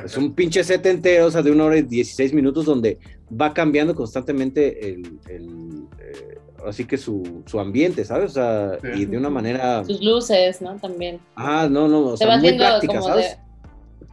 [0.04, 3.00] Es un pinche set entero, o sea, de una hora y 16 minutos, donde
[3.32, 6.38] va cambiando constantemente el, el, eh,
[6.68, 8.32] así que su, su ambiente, ¿sabes?
[8.32, 9.02] O sea, Sí.
[9.02, 10.76] y de una manera, Sus luces, ¿no?
[10.76, 11.20] También.
[11.38, 13.38] ah, no, no, o se sea, va muy práctica, como ¿sabes?
[13.38, 13.46] de.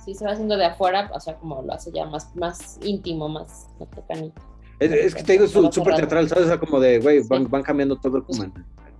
[0.05, 3.29] Sí, se va haciendo de afuera, o sea, como lo hace ya más, más íntimo,
[3.29, 4.41] más, más pequeñito.
[4.85, 6.45] Es, es que te digo, es súper teatral, ¿sabes?
[6.45, 8.53] O sea, como de, güey, van, van cambiando todo como en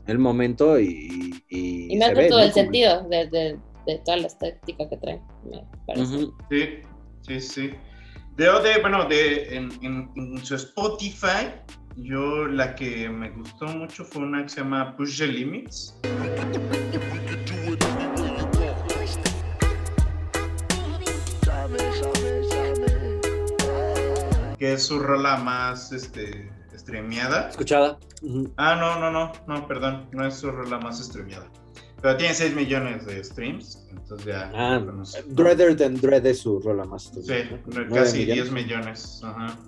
[0.07, 1.35] el momento y...
[1.49, 2.45] Y, Y me se hace ve, todo ¿no?
[2.47, 6.15] el Como- sentido de, de, de toda la estética que trae, me parece.
[6.17, 6.35] Ujú.
[6.51, 6.69] Sí,
[7.29, 7.71] sí, sí.
[8.37, 11.49] De, de bueno, de, en, en- en su Spotify,
[11.97, 15.95] yo la que me gustó mucho fue una que se llama Push the Limits.
[24.63, 27.49] Que es su rola más este, streameada.
[27.49, 27.99] Escuchada.
[28.57, 31.51] Ah, no, no, no, no, perdón, no es su rola más streameada.
[32.01, 34.53] Pero tiene 6 millones de streams, entonces ya.
[34.55, 34.81] Ah.
[35.27, 37.11] Dreader than Dread es su rola más.
[37.11, 37.43] Sí,
[37.93, 38.53] casi millones.
[38.53, 39.21] 10 millones.
[39.25, 39.59] Ajá.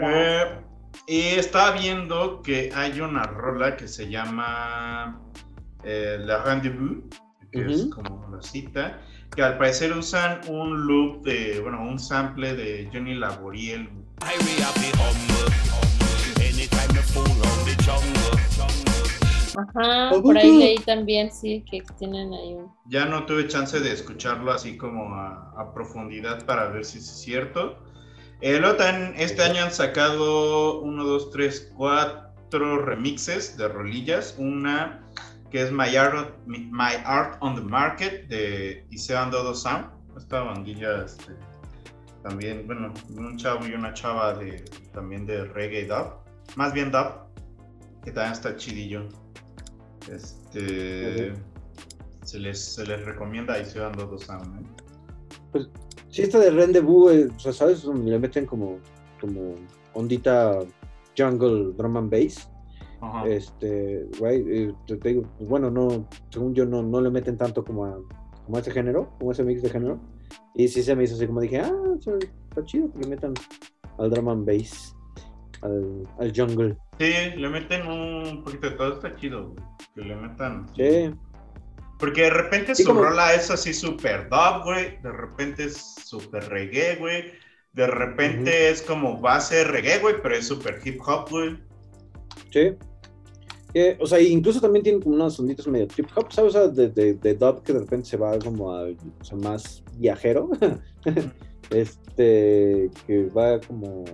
[0.00, 0.60] Eh,
[1.08, 5.20] y estaba viendo que hay una rola que se llama
[5.82, 7.02] eh, La Rendezvous,
[7.52, 7.90] que es Ujú.
[7.90, 9.00] como la cita,
[9.36, 13.88] que al parecer usan un loop de, bueno, un sample de Johnny Laboriel.
[19.54, 22.72] Ajá, por ahí leí también, sí, que tienen ahí un...
[22.86, 27.06] Ya no tuve chance de escucharlo así como a, a profundidad para ver si es
[27.06, 27.78] cierto.
[28.40, 34.36] Eh, luego también este año han sacado uno, dos, tres, cuatro remixes de rolillas.
[34.38, 35.01] Una
[35.52, 39.86] que es My Art, My Art on the Market de Iseo Dodo Sound.
[40.16, 41.34] Esta bandilla este,
[42.22, 46.14] también, bueno, un chavo y una chava de, también de reggae dub.
[46.56, 47.26] Más bien dub,
[48.02, 49.06] que también está chidillo.
[50.10, 51.34] Este,
[52.22, 54.58] se, les, se les recomienda Iseo Dodo Sound.
[54.58, 54.66] ¿eh?
[55.52, 55.68] Pues
[56.08, 57.84] sí, esta de Rendezvous, eh, o sea, ¿sabes?
[57.84, 58.78] Le meten como,
[59.20, 59.54] como
[59.92, 60.60] ondita
[61.16, 62.48] jungle drum and bass.
[63.02, 63.26] Ajá.
[63.26, 67.36] Este, güey, eh, te, te digo, pues, bueno, no, según yo no, no le meten
[67.36, 67.98] tanto como a,
[68.44, 69.98] como a ese género, como a ese mix de género.
[70.54, 73.34] Y sí se me hizo así como dije, ah, está chido que le metan
[73.98, 74.94] al drum and bass,
[75.62, 76.76] al, al jungle.
[76.98, 79.54] Sí, le meten un poquito de todo, está chido,
[79.94, 80.66] que le metan.
[80.76, 81.10] Sí,
[81.98, 85.00] Porque de repente Sí, su como- rola es así súper dub, güey.
[85.02, 87.32] De repente es súper reggae, güey.
[87.72, 91.58] De repente es como base reggae, güey, pero es súper hip hop, güey.
[92.52, 92.76] sí.
[94.00, 96.54] O sea, incluso también tiene como unos sonidos medio trip hop, ¿sabes?
[96.54, 99.38] O sea, de, de, de dub que de repente se va como a, o sea,
[99.38, 100.50] más viajero.
[101.70, 104.04] este, que va como,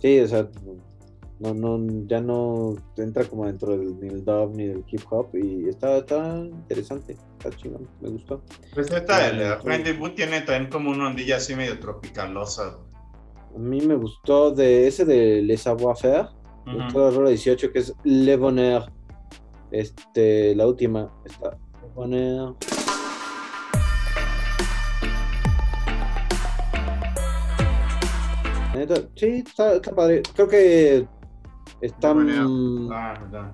[0.00, 0.48] sí, o sea,
[1.40, 5.28] no, no, ya no entra como dentro del, ni del dub ni del hip hop
[5.34, 8.42] y está, está interesante, está chingón, me gustó.
[8.74, 9.66] Pues esta de la Sí.
[9.68, 12.78] Rendezvous tiene también como una ondilla así medio tropicalosa.
[13.54, 16.28] A mí me gustó de ese de Les Savoir-Faire,
[16.74, 16.84] Ujú.
[16.84, 18.90] gustó la rola 18 que es Le Bonheur,
[19.70, 21.50] este, la última, está
[21.82, 22.56] Le Bonheur.
[29.16, 30.22] Sí, está, está padre.
[30.34, 31.06] Creo que
[31.80, 32.12] está.
[32.12, 32.46] Bonheur.
[32.48, 33.50] mm, Ah, ya.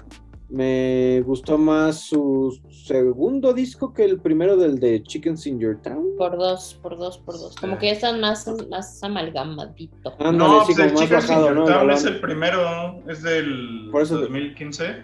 [0.51, 6.05] Me gustó más su segundo disco que el primero del de Chickens in Your Town.
[6.19, 7.57] Por dos, por dos, por dos.
[7.57, 7.79] Como Sí.
[7.81, 10.15] que ya están más, más amalgamadito.
[10.19, 11.65] Ándale, No, sí, pues el bajado, Sin ¿no?
[11.67, 15.03] Your Town es el primero, es del Por eso- 2015.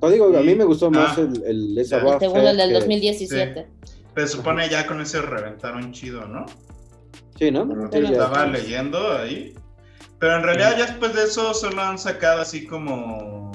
[0.00, 1.98] Te digo, a mí y- me gustó más ah, el, el Les ya.
[1.98, 3.66] El segundo, el del que- 2017.
[4.16, 6.46] Se supone ya con ese reventaron chido, ¿no?
[7.38, 7.66] Sí, ¿no?
[7.66, 8.08] Bueno, Sí, ya.
[8.10, 9.54] Estaba leyendo ahí.
[10.18, 13.50] Pero en realidad ya después de eso solo han sacado así como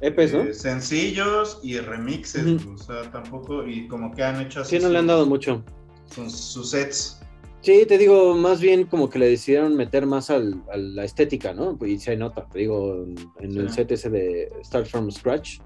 [0.00, 0.42] EPs, ¿no?
[0.42, 4.90] eh, sencillos y remixes, o sea, tampoco, y como que han hecho así Sí, no
[4.90, 5.64] le han dado mucho.
[6.14, 7.20] sus, sus sets.
[7.62, 11.52] Sí, te digo, más bien como que le decidieron meter más al, a la estética,
[11.52, 11.76] ¿no?
[11.84, 13.04] Y se nota, te digo,
[13.40, 15.58] en, el set ese de Start From Scratch,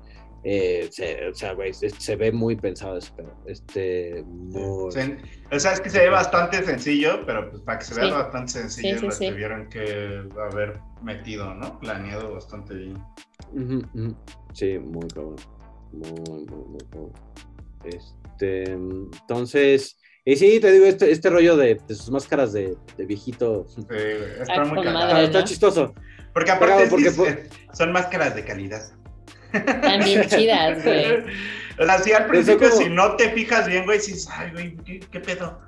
[0.44, 3.32] eh, se, o sea, güey, se, se ve muy pensado ese pedo.
[3.46, 4.62] Este, muy...
[4.82, 8.10] O sea, es que se ve bastante sencillo, pero pues para que se vea Sí.
[8.10, 9.28] bastante sencillo Sí, sí, lo sí.
[9.30, 11.78] tuvieron que haber metido, ¿no?
[11.78, 12.98] Planeado bastante bien.
[14.54, 15.36] Sí, muy cabrón.
[15.92, 17.12] Muy, muy, muy cabrón.
[17.84, 23.06] Este, entonces, y sí, te digo, este, este rollo de, de sus máscaras de, de
[23.06, 23.66] viejito.
[23.68, 23.84] Sí,
[24.40, 25.24] está Ah, muy madre.
[25.24, 25.94] Está, chistoso.
[26.32, 28.82] Porque aparte porque eh, son máscaras de calidad.
[29.52, 31.24] Están bien chidas, güey.
[31.78, 34.76] O sea, sí, al principio, como- si no te fijas bien, güey, sí, ay, güey,
[34.84, 35.58] ¿qué, qué pedo?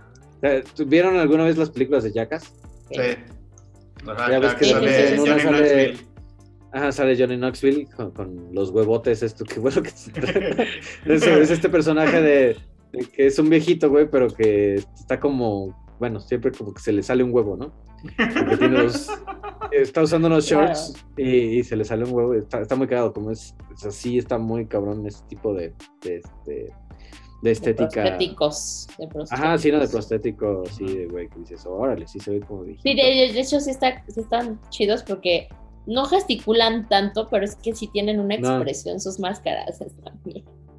[0.42, 2.52] Eh, ¿Vieron alguna vez las películas de Jackass?
[2.90, 3.00] Sí.
[4.06, 5.16] Ajá, Ya ves que sale.
[5.16, 6.06] Johnny sale- Knoxville.
[6.74, 11.68] Ajá, sale Johnny Knoxville con, con los huevotes, esto, que bueno que es, es este
[11.68, 12.56] personaje de,
[12.92, 16.92] de que es un viejito, güey, pero que está como, bueno, siempre como que se
[16.92, 17.72] le sale un huevo, ¿no?
[18.16, 19.08] Porque tiene los-
[19.72, 23.12] está usando unos shorts y, y se le sale un huevo, está, está muy cagado,
[23.12, 26.72] como es, es así, está muy cabrón ese tipo de, de, este,
[27.42, 28.02] de estética.
[28.02, 28.86] Prostéticos.
[28.98, 30.68] De Ajá, sí, no, de prostéticos.
[30.70, 32.82] prostético, sí, de güey, que dices, órale, sí se ve como viejito.
[32.82, 35.48] Sí, de, de hecho sí, está, sí están chidos porque
[35.86, 38.56] no gesticulan tanto, pero es que sí tienen una No.
[38.56, 39.80] expresión sus máscaras.
[39.80, 40.18] Están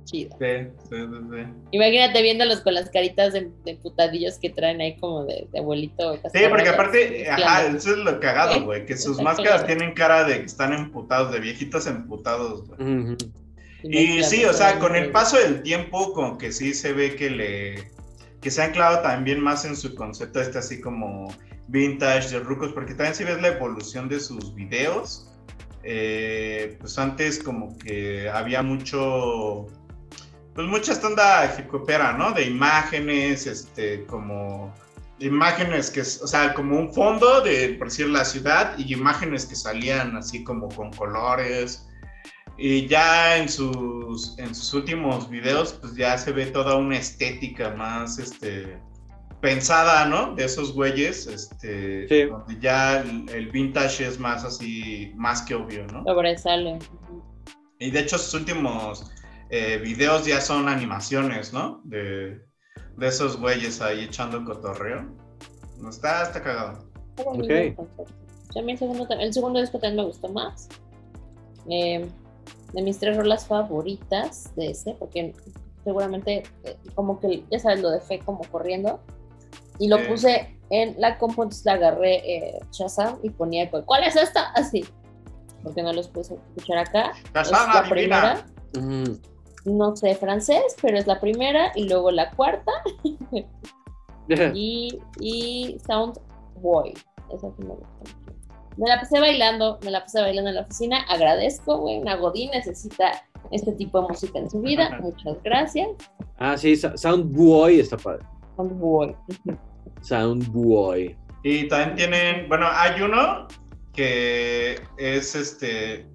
[0.04, 0.38] chidas.
[0.40, 1.54] Sí, sí, sí, sí.
[1.72, 6.16] Imagínate viéndolos con las caritas de, de putadillos que traen ahí como de, de abuelito.
[6.34, 10.24] Sí, porque aparte, ajá, eso es lo cagado, güey, que sus Está máscaras tienen cara
[10.24, 13.18] de que están emputados, de viejitos emputados, güey.
[13.84, 17.30] Y sí, o sea, con el paso del tiempo, como que sí se ve que
[17.30, 17.92] le.
[18.42, 21.34] que se ha anclado también más en su concepto este así como
[21.68, 25.30] vintage de rucos, porque también si ves la evolución de sus videos,
[25.84, 29.68] eh, pues antes como que había mucho.
[30.56, 32.32] Pues mucha estonda hipopera, ¿no?
[32.32, 34.74] De imágenes, este, como
[35.20, 39.46] imágenes que, es- o sea, como un fondo de, por decir, la ciudad y imágenes
[39.46, 41.88] que salían así como con colores.
[42.58, 47.72] Y ya en sus, en sus últimos videos, pues ya se ve toda una estética
[47.72, 48.78] más, este,
[49.42, 50.36] pensada, ¿no?
[50.36, 52.26] De esos güeyes, este, Sí.
[52.30, 56.04] donde ya el, el vintage es más así, más que obvio, ¿no?
[56.06, 56.78] Sobresale.
[57.80, 59.12] Y de hecho sus últimos
[59.56, 61.80] eh, videos ya son animaciones, ¿no?
[61.84, 62.42] De,
[62.98, 65.06] de esos güeyes ahí echando cotorreo.
[65.80, 66.80] No está, está cagado.
[67.24, 67.38] Ok.
[68.64, 70.70] mí el segundo, el segundo disco también me gustó más.
[71.70, 72.10] Eh,
[72.74, 75.34] de mis tres rolas favoritas de ese, porque
[75.84, 79.00] seguramente, eh, como que, ya sabes, lo dejé como corriendo.
[79.78, 84.04] Y lo puse en la compu, entonces la agarré eh, Shazam y ponía, cu- ¿cuál
[84.04, 84.52] es esta?
[84.56, 84.84] Así.
[85.62, 87.12] Porque no los puse escuchar acá.
[87.12, 87.90] Es Shazam, la adivina.
[87.90, 88.46] primera.
[88.74, 89.33] Mm.
[89.66, 91.72] No sé francés, pero es la primera.
[91.76, 92.72] Y luego la cuarta.
[94.54, 96.20] y, y Sound
[96.62, 96.94] Boy.
[97.32, 98.34] Esa sí me gusta mucho.
[98.78, 101.02] Me la pasé bailando, me la pasé bailando en la oficina.
[101.10, 102.00] Agradezco, güey.
[102.00, 104.98] Una Godín necesita este tipo de música en su vida.
[105.02, 105.90] Muchas gracias.
[106.38, 108.26] Ah, sí, Sound Boy está padre.
[108.56, 109.16] Sound Boy.
[110.02, 111.16] Sound Boy.
[111.44, 113.48] Y también tienen, bueno, hay uno
[113.94, 116.08] que es este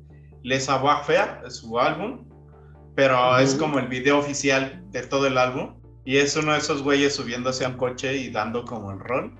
[0.42, 2.27] Les Savoir Faire, es su álbum,
[2.98, 3.60] pero es Ujú.
[3.60, 5.76] como el video oficial de todo el álbum.
[6.04, 9.36] Y es uno de esos güeyes subiéndose a un coche y dando como el rol.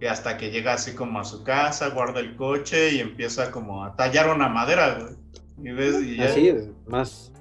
[0.00, 3.84] Y hasta que llega así como a su casa, guarda el coche y empieza como
[3.84, 5.14] a tallar una madera, güey.
[5.68, 7.32] Y ves, y ya- Así es, más.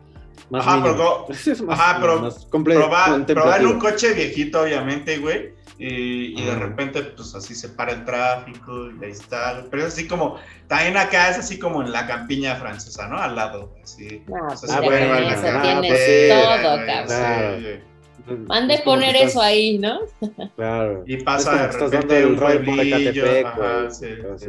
[0.50, 0.96] más Ajá, mínimo.
[0.96, 5.54] pero- Es Ajá, pero más probar, probar en un coche viejito, obviamente, güey.
[5.84, 9.66] Y, y de repente, pues así se para el tráfico y ahí está.
[9.72, 10.36] Pero es así como,
[10.68, 13.18] también acá es así como en la campiña francesa, ¿no?
[13.18, 14.22] Al lado, así.
[14.28, 17.64] No, O pues sea, ya se con ver la pues, todo, güey, cabrón.
[18.28, 18.34] Sí.
[18.48, 20.00] Mande Es poner que eso estás- ahí, ¿no?
[20.56, 21.04] Claro.
[21.08, 22.98] Y pasa de estás repente dando un el rol por pueblillo.
[23.26, 24.06] Ecatepec, ajá, sí,
[24.38, 24.48] sí.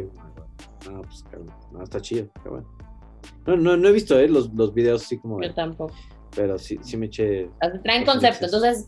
[0.91, 1.51] No, pues cabrón.
[1.73, 2.27] No, está chido.
[2.43, 2.69] qué bueno.
[3.47, 5.41] No, no, no he visto eh, los, los videos así como.
[5.43, 5.95] Yo tampoco.
[6.37, 7.49] pero sí, sí me eché.
[7.83, 8.87] Traen Pues, concepto, entonces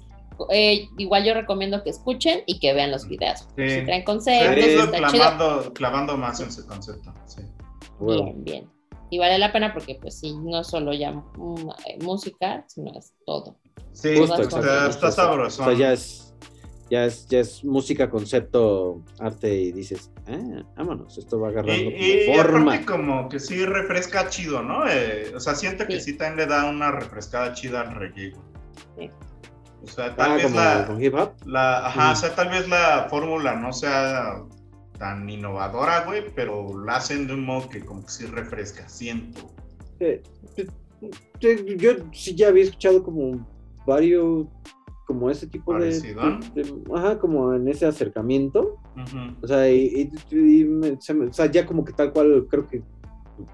[0.51, 3.40] eh, igual yo recomiendo que escuchen y que vean los videos.
[3.57, 3.68] Sí.
[3.70, 5.11] Si traen Sí, conceptos, eso está chido.
[5.11, 7.12] clavando, clavando más en su concepto.
[7.27, 7.42] Sí.
[8.01, 8.70] Bien, bien.
[9.11, 12.99] Y vale la pena porque pues sí, no es solo ya mm, eh, música, sino
[12.99, 13.57] es todo.
[13.92, 15.62] Sí, Justo, está, sabroso.
[15.62, 16.35] O sea, ya es,
[16.90, 21.85] ya es, ya es música, concepto, arte y dices, ah, vámonos, esto va agarrando Y,
[21.85, 22.73] como y forma.
[22.75, 24.85] aparte como que sí refresca chido, ¿no?
[24.88, 26.12] Eh, o sea, siento que Sí.
[26.12, 28.33] sí también le da una refrescada chida al reggae.
[28.99, 29.11] Sí.
[29.85, 31.31] O sea, tal Ah, vez la, con hip hop.
[31.47, 34.42] la- ajá, o sea, tal vez la fórmula no sea
[34.99, 39.51] tan innovadora, güey, pero la hacen de un modo que como que sí refresca, siento.
[40.01, 40.23] Eh,
[40.57, 40.66] eh,
[41.42, 43.47] eh, yo sí ya había escuchado como
[43.87, 44.47] varios,
[45.07, 46.01] como ese tipo de,
[46.94, 48.79] Ajá, como en ese acercamiento.
[49.42, 52.47] O sea, y, y- y me- se me- o sea, ya como que tal cual
[52.49, 52.83] creo que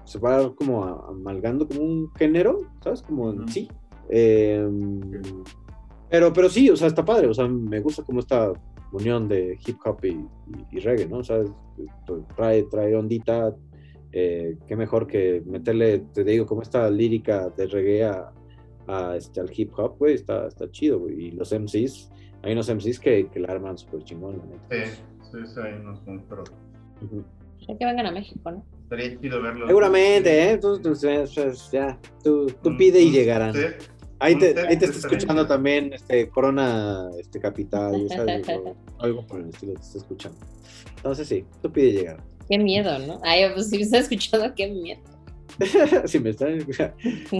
[0.05, 3.01] se va como a- amalgando como un género, ¿sabes?
[3.01, 3.67] Como en sí.
[4.13, 4.67] Eh,
[6.11, 8.51] pero, pero sí, o sea, está padre, o sea, me gusta como esta
[8.91, 10.27] unión de hip hop y, y-
[10.73, 11.17] y reggae, ¿no?
[11.19, 11.41] O sea,
[12.35, 13.55] trae, trae ondita,
[14.11, 18.31] eh, qué mejor que meterle, te digo, como esta lírica de reggae a,
[18.87, 21.27] a, este, al hip hop, güey, está, está chido, güey.
[21.27, 22.11] Y los MCs,
[22.43, 24.91] hay unos MCs que, que la arman súper chingón, la neta.
[24.91, 24.99] Sí,
[25.31, 26.43] sí, sí, ahí nos compró.
[27.01, 27.23] Ujú.
[27.69, 28.65] Hay que vengan a México, ¿no?
[28.83, 29.67] Estaría chido verlo.
[29.67, 30.51] Seguramente, ¿eh?
[30.51, 33.53] Entonces, entonces, ya, tú, tú pide y llegarán.
[33.53, 33.61] Sí.
[34.21, 38.47] Ahí te, ahí te está escuchando también este, Corona este, Capital, ¿sabes?
[38.49, 40.37] O algo por el estilo te está escuchando.
[40.97, 42.23] Entonces sí, tú pide llegar.
[42.47, 43.19] Qué miedo, ¿no?
[43.23, 45.01] Ay, pues si me está escuchando, qué miedo.
[46.05, 46.59] si me están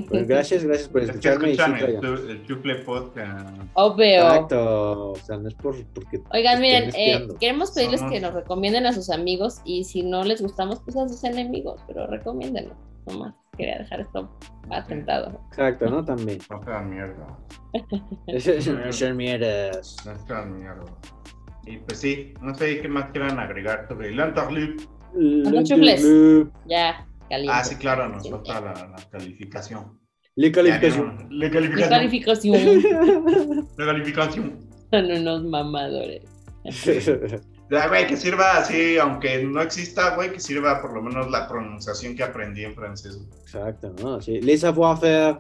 [0.10, 1.52] pues gracias, gracias por Es que escucharme.
[1.52, 2.02] y sí, el, traigan.
[2.02, 3.58] chu- el Chufle Podcast.
[3.76, 4.06] Obvio.
[4.06, 8.34] Exacto, o sea, no es por, porque Oigan, miren, eh, queremos pedirles Somos- que nos
[8.34, 12.76] recomienden a sus amigos y si no les gustamos, pues a sus enemigos, pero recomiéndenlo.
[13.06, 14.30] Nomás quería dejar esto
[14.70, 15.42] atentado.
[15.50, 16.04] Exacto, ¿no?
[16.06, 16.40] También.
[16.50, 17.40] No sean mierda.
[18.92, 19.98] Ser mierdas.
[20.06, 20.86] No sean mierda.
[21.66, 24.10] Y pues sí, no sé qué más quieran agregar sobre
[25.64, 26.04] chufles.
[26.66, 27.54] Ya, caliente.
[27.56, 30.00] Ah, sí, claro, nos falta la, la calificación.
[30.36, 31.28] Le calificación.
[31.30, 31.90] Mi calificación.
[31.90, 34.70] calificación La calificación.
[34.90, 36.24] son unos mamadores.
[37.88, 42.16] Güey, que sirva así, aunque no exista, güey, que sirva por lo menos la pronunciación
[42.16, 43.16] que aprendí en francés.
[43.18, 43.30] güey.
[43.42, 44.20] Exacto, ¿no?
[44.22, 44.42] Sí.
[44.42, 45.38] Les savoir faire.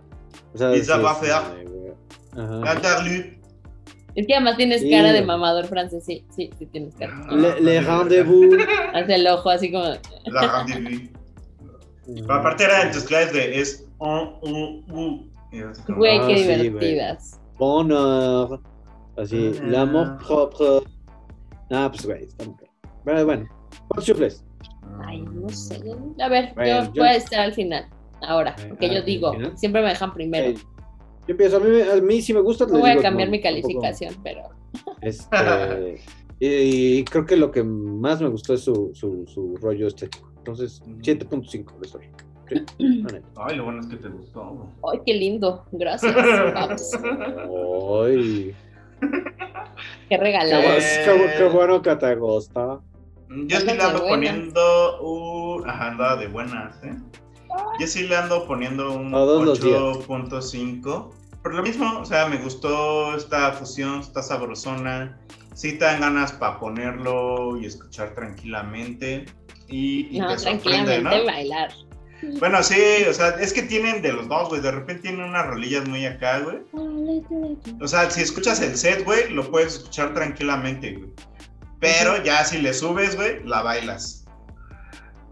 [0.53, 1.41] O sea, Les savoir sí, faire.
[1.59, 2.45] sí, güey.
[2.45, 2.73] Ajá.
[2.75, 3.39] Interlude.
[4.15, 4.89] Es que además tienes Sí.
[4.91, 7.13] cara de mamador francés, sí, sí, sí tienes cara.
[7.31, 8.57] Le, le rendezvous.
[8.93, 9.85] Hace el ojo así como.
[10.25, 11.09] La rendezvous.
[12.05, 15.27] Pero aparte era en tus clases de es un, un, u.
[15.51, 16.61] Y así como, Güey, Ah, qué sí, güey.
[16.61, 17.39] divertidas.
[17.57, 18.59] Bonheur.
[19.17, 19.63] Así, Ah.
[19.65, 20.65] l'amour propre.
[21.71, 22.71] Ah, pues, güey, está muy bien.
[23.05, 23.47] Pero bueno,
[23.87, 24.43] ¿cuántos chufles?
[25.05, 25.81] Ay, no sé.
[26.21, 27.87] A ver, Bueno, yo yo- voy a estar al final.
[28.21, 30.47] ahora, Eh, porque ah, yo digo, siempre me dejan primero.
[30.49, 30.55] Eh,
[31.27, 32.65] Yo empiezo, a mí, me- a mí sí me gusta.
[32.65, 34.41] No voy a cambiar mi calificación, pero
[35.01, 36.01] Este,
[36.39, 40.31] y creo que lo que más me gustó es su, su, su rollo estético.
[40.37, 41.87] Entonces, 7.5 le.
[42.49, 42.67] Sí,
[43.03, 43.21] neta.
[43.37, 44.67] Ay, lo bueno es que te gustó.
[44.91, 45.63] ¡ay, qué lindo!
[45.71, 46.13] Gracias.
[46.53, 46.91] Vamos,
[48.05, 48.53] Ay,
[49.01, 50.61] qué qué, regalado.
[50.63, 51.01] Eh.
[51.05, 52.79] qué- qué bueno que te gusta.
[53.29, 55.69] Yo sí le ando poniendo un.
[55.69, 56.95] Ajá, andaba de buenas, ¿eh?
[57.79, 59.79] Yo sí le ando poniendo un Todos los días.
[59.79, 61.11] 8.5.
[61.41, 65.17] Por lo mismo, o sea, me gustó esta fusión, está sabrosona.
[65.53, 69.25] Sí te dan ganas para ponerlo y escuchar tranquilamente.
[69.67, 70.61] Y, y No, te sorprende,
[71.01, 71.25] tranquilamente ¿no?
[71.25, 71.71] bailar.
[72.39, 72.75] Bueno, sí,
[73.09, 74.61] o sea, es que tienen de los dos, güey.
[74.61, 76.59] De repente tienen unas rolillas muy acá, güey.
[77.81, 81.11] O sea, si escuchas el set, güey, lo puedes escuchar tranquilamente, güey.
[81.79, 84.25] Pero ya si le subes, güey, la bailas.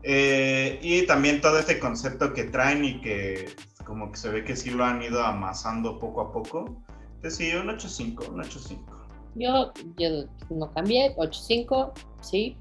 [0.04, 3.54] Eh, y también todo este concepto que traen y que
[3.86, 6.84] como que se ve que sí lo han ido amasando poco a poco.
[7.16, 9.00] Entonces sí, un 8.5, un 8.5.
[9.36, 12.58] Yo, yo no cambié, 8-5, sí.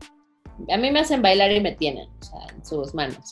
[0.72, 3.30] A mí me hacen bailar y me tienen, o sea, en sus manos.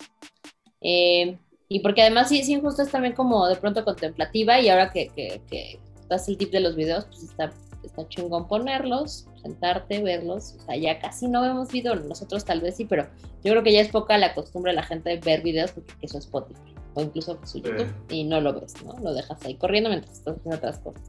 [0.88, 1.36] Eh,
[1.68, 5.08] y porque además sí, sí, justo es también como de pronto contemplativa y ahora que,
[5.08, 10.54] que, que das el tip de los videos, pues está, está chingón ponerlos, sentarte, verlos.
[10.58, 13.08] O sea, ya casi no vemos videos, nosotros tal vez sí, pero
[13.42, 15.92] yo creo que ya es poca la costumbre de la gente de ver videos porque
[16.02, 18.94] eso es Spotify o incluso su YouTube y no lo ves, ¿no?
[19.02, 21.02] Lo dejas ahí corriendo mientras estás haciendo otras cosas.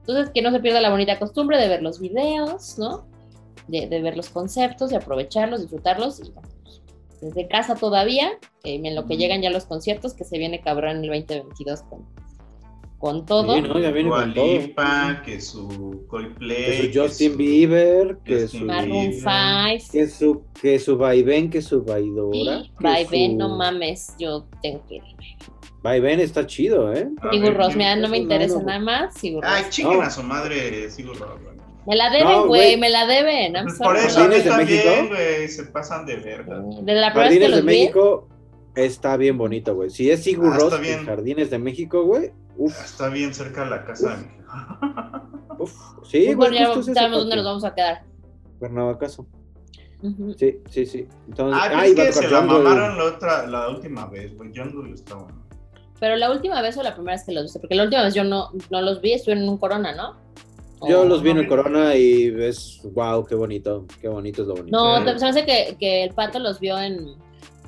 [0.00, 3.06] Entonces, que no se pierda la bonita costumbre de ver los videos, ¿no?
[3.66, 6.18] De, de ver los conceptos, de aprovecharlos, disfrutarlos.
[6.20, 6.48] Y bueno,
[7.20, 8.30] desde casa todavía,
[8.64, 11.82] eh, en lo que llegan ya los conciertos, que se viene cabrón en el 2022
[11.82, 12.06] con,
[12.98, 13.54] con todo.
[13.54, 13.78] Sí, ¿no?
[13.78, 14.46] Ya viene con todo.
[14.46, 16.64] Lipa, que su Coldplay.
[16.88, 19.90] Que su Justin su- Bieber, que su, Maroon 5.
[19.92, 22.62] que su, que su vaivén, que su vaidora.
[22.62, 25.02] Que Vaivén, su- no mames, yo tengo que ir.
[25.80, 27.08] Vaivén está chido, ¿eh?
[27.30, 28.66] Sigur ver, Ros, ¿quién- mira, no me interesa no, no.
[28.66, 29.14] nada más.
[29.14, 29.44] Sigur.
[29.46, 30.02] Ay, chinguen No.
[30.04, 31.57] a su madre, Sigur güey.
[31.88, 33.54] Me la deben, No, güey, me la deben.
[33.56, 34.90] I'm Pues por eso ¿Jardines de México?
[35.08, 36.60] güey, se pasan de verga.
[36.82, 38.28] Desde la primera vez que Jardines de vi, México
[38.74, 39.88] está bien bonito, güey.
[39.90, 41.06] Si es Sigur Ah, en bien.
[41.06, 42.30] Jardines de México, güey.
[42.58, 44.28] Uf, Está bien cerca de la casa de mi
[45.58, 45.72] uf.
[46.04, 48.02] Sí, güey, bueno, ya sabemos dónde nos vamos a quedar.
[48.58, 49.26] Cuernavacaso.
[50.02, 50.34] Ujú.
[50.34, 51.06] Sí, sí, sí.
[51.28, 54.50] Entonces, Ah, ay, es que se la mamaron la, otra, la última vez, güey.
[54.54, 55.42] Jungle está bueno.
[55.98, 58.14] Pero la última vez o la primera vez que los viste, porque la última vez
[58.14, 60.16] yo no, no los vi, estuve en un corona, ¿no?
[60.86, 64.48] Yo O- los vi en el Corona y es, wow, qué bonito, qué bonito es
[64.48, 64.76] lo bonito.
[64.76, 66.94] No, se me hace que, que el pato los vio en,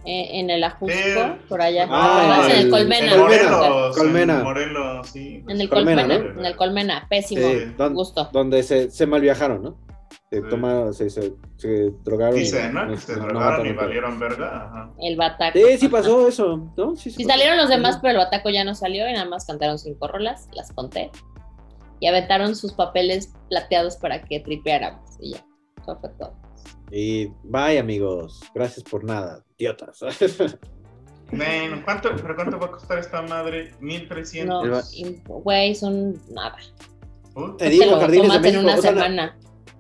[0.05, 1.19] en, en el Ajusco, Sí.
[1.49, 1.87] por allá.
[1.91, 3.13] Ah, en el el- Colmena.
[3.15, 3.51] En Colmena.
[3.57, 3.97] Morelos.
[3.97, 4.37] Colmena.
[4.39, 5.45] En Morelos, sí.
[5.49, 6.41] En el Colmena, Colmena, ¿no?
[6.41, 8.29] en el Colmena, pésimo, Sí, don- gusto.
[8.33, 9.77] donde se, se mal viajaron, ¿no?
[10.31, 10.47] Se, Sí.
[10.49, 12.37] toma, se, se, se drogaron.
[12.37, 12.89] y- Dice, ¿no?
[12.89, 14.67] Que se no drogaron y valieron verga.
[14.67, 14.91] Ajá.
[15.01, 15.59] El bataco.
[15.59, 16.95] Sí, sí pasó eso, ¿no?
[16.95, 17.31] Sí, Sí pasó.
[17.31, 20.49] salieron los demás, pero el bataco ya no salió y nada más cantaron cinco rolas,
[20.53, 21.11] las conté.
[22.01, 25.11] Y aventaron sus papeles plateados para que tripeáramos.
[25.21, 25.45] Y ya,
[25.83, 26.35] eso fue todo.
[26.91, 28.41] Y bye, amigos.
[28.55, 30.01] Gracias por nada, idiotas.
[31.33, 33.73] Nen, ¿cuánto, ¿pero cuánto va a costar esta madre?
[33.81, 34.67] 1300.
[35.29, 36.57] No, güey, son nada.
[37.59, 38.63] Te Te digo, lo Jardines de tomas en México.
[38.65, 39.39] una o sea, semana.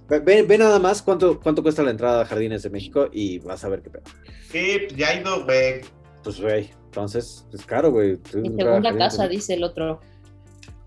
[0.09, 3.65] ve, ve- nada más cuánto, cuánto cuesta la entrada a Jardines de México y vas
[3.65, 4.05] a ver qué pedo.
[4.51, 5.81] Sí, ya ha ido, güey.
[6.23, 8.13] Pues, güey, entonces es caro, güey.
[8.15, 9.29] A segunda casa, México.
[9.29, 10.01] dice el otro.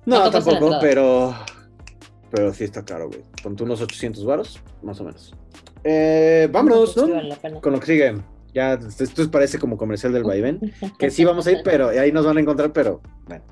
[0.05, 1.35] No, ¿Cuánto cuesta la tampoco, pero.
[2.31, 3.21] Pero sí está caro, güey.
[3.41, 5.33] Con unos 800 varos, más o menos.
[5.83, 7.61] Eh, vámonos, ¿no?
[7.61, 8.15] Con lo que sigue.
[8.53, 10.73] Ya, esto parece como comercial del vaivén.
[10.97, 13.43] Que sí vamos a ir, pero ahí nos van a encontrar, pero bueno.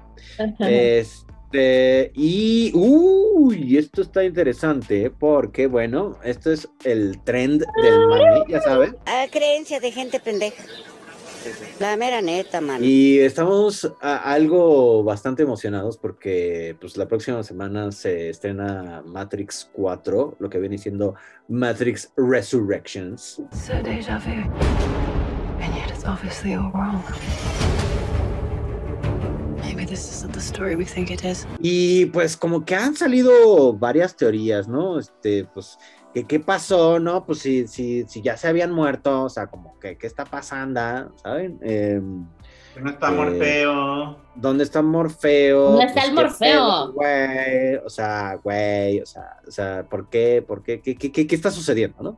[0.59, 8.61] Este, y, uy, esto está interesante porque, bueno, esto es el trend del mame, ya
[8.61, 8.95] saben.
[9.05, 10.63] Ah, creencia de gente pendeja.
[11.79, 12.83] La mera neta, mano.
[12.85, 20.35] Y estamos a- algo bastante emocionados porque pues la próxima semana se estrena Matrix 4,
[20.39, 21.15] lo que viene siendo
[21.47, 23.41] Matrix Resurrections.
[23.65, 24.31] So deja vu.
[25.63, 27.01] And yet it's obviously all wrong.
[31.59, 34.99] Y pues como que han salido varias teorías, ¿no?
[34.99, 35.77] Este, pues,
[36.13, 37.25] que qué pasó, ¿no?
[37.25, 41.13] Pues si, si, si ya se habían muerto, o sea, como que qué está pasando,
[41.23, 41.57] ¿saben?
[41.61, 42.25] Em,
[42.73, 44.17] Que no está Eh, Morfeo.
[44.35, 45.61] ¿Dónde está Morfeo?
[45.71, 46.91] ¿Dónde está Pues, el qué Morfeo?
[46.93, 50.43] Güey, o sea, güey, o sea, o sea, ¿por qué?
[50.45, 50.81] ¿Por qué?
[50.81, 52.17] ¿Qué, qué, qué- qué está sucediendo, no?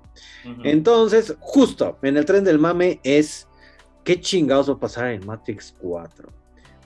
[0.64, 3.48] Entonces, justo en el tren del mame es
[4.04, 6.30] ¿qué chingados va a pasar en Matrix 4?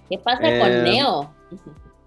[0.10, 1.34] ¿Qué pasa Eh, con Neo?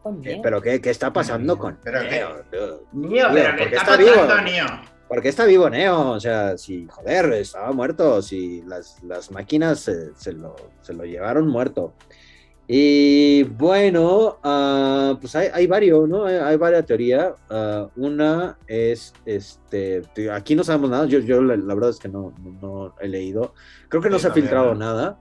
[0.02, 0.42] Con ¿Qué- Neo.
[0.42, 2.44] ¿Pero qué, qué está pasando con Pero qué- Neo?
[2.92, 4.10] Neo, pero ¿qué está está vivo.
[4.14, 4.66] pasando, Neo?
[5.10, 6.12] ¿Por qué está vivo Neo?
[6.12, 11.04] O sea, si, joder, estaba muerto, si las, las máquinas se, se lo, se lo
[11.04, 11.94] llevaron muerto.
[12.68, 16.26] Y bueno, ah, pues hay, hay varios, ¿no?
[16.26, 17.32] Hay, hay varias teorías.
[17.50, 21.98] Ah, una es, este, te- aquí no sabemos nada, yo, yo la, la verdad es
[21.98, 22.32] que no,
[22.62, 23.54] no, he leído.
[23.88, 25.18] Creo que no Sí, se ha filtrado nada.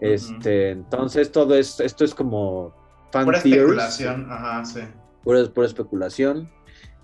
[0.00, 2.74] Este, entonces todo es, esto es como
[3.12, 4.80] fan Pura theories, especulación, ajá, sí.
[5.22, 6.50] pura, pura especulación.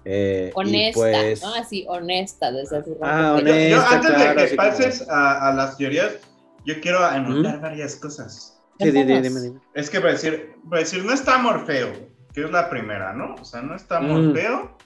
[0.05, 1.55] Eh, Honesta, pues, ¿no?
[1.55, 4.69] Así, honesta desde su Ah, punto Yo, yo Honesta, antes claro, de que así como-
[4.69, 6.13] pases a, a las teorías,
[6.65, 8.59] yo quiero anotar varias cosas.
[8.81, 9.59] Sí, dime, dime.
[9.75, 11.93] Es que para decir, para decir, no está Morfeo,
[12.33, 13.35] que es la primera, ¿no?
[13.41, 14.07] O sea, no está Mm.
[14.07, 14.77] Morfeo.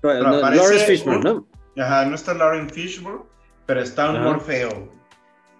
[0.00, 1.46] Pero, Pero no, aparece Lawrence Fishburne, un-
[1.76, 1.82] ¿no?
[1.84, 3.20] Ajá, no está Lauren Fishburne,
[3.66, 4.24] pero está un Ajá.
[4.26, 4.68] Morfeo.
[4.70, 4.88] Hay,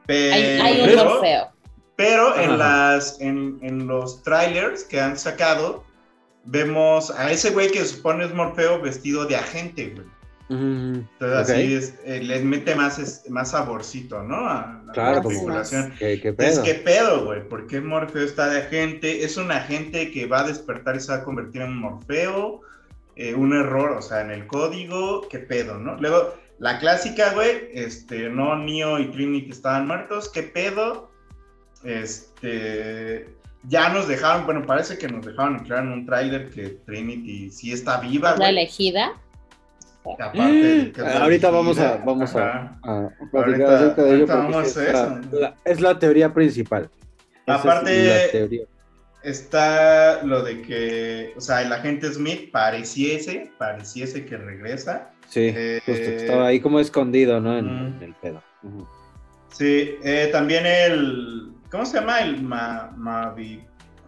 [0.07, 1.49] Pero, hay un Morfeo.
[1.97, 2.43] pero Ajá.
[2.45, 5.85] en, las, en, en los trailers que han sacado,
[6.51, 10.07] vemos a ese güey que supone es Morfeo vestido de agente, güey.
[10.51, 14.49] Mm, Entonces así es, eh, les mete más, es- más saborcito, ¿no?
[14.49, 15.93] A la Claro, como, especulación.
[15.99, 16.63] ¿qué, pedo?
[16.63, 17.47] ¿qué pedo, güey?
[17.47, 19.25] ¿Por qué Morfeo está de agente?
[19.25, 22.63] ¿Es un agente que va a despertar y se va a convertir en Morfeo?
[23.17, 25.29] Eh, ¿Un error, o sea, en el código?
[25.29, 25.97] ¿Qué pedo, no?
[26.01, 31.11] Luego, la clásica, güey, este, no, Neo y Trinity estaban muertos, ¿qué pedo?
[31.85, 33.29] Este,
[33.65, 37.73] ya nos dejaron, bueno, parece que nos dejaron claro en un tráiler que Trinity sí
[37.73, 39.13] está viva, Es la elegida.
[40.19, 42.79] Aparte Ah, Ahorita vamos a, vamos a, ajá.
[42.83, 44.93] a platicar Ahorita- acerca de ello ahorita porque vamos a es, eso.
[45.33, 46.89] la, la- es la teoría principal.
[47.47, 48.63] Esa Aparte- la teoría.
[49.23, 55.11] Está lo de que, o sea, el agente Smith pareciese, pareciese que regresa.
[55.29, 57.59] Sí, Eh, justo que estaba ahí como escondido, ¿no?
[57.59, 57.97] En, mm.
[57.99, 58.43] en el pedo.
[59.53, 62.21] Sí, eh, también el, ¿cómo se llama?
[62.21, 63.65] El ma, Mavi-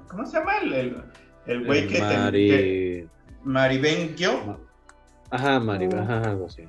[0.09, 0.59] ¿cómo se llama?
[0.59, 0.97] El, el,
[1.47, 3.07] el güey El que, te- Mari- que-
[3.45, 4.59] Maribenquio,
[5.31, 6.65] Ajá, Mari, ajá, algo así.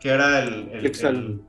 [0.00, 1.40] que era el, el- Que está el- el-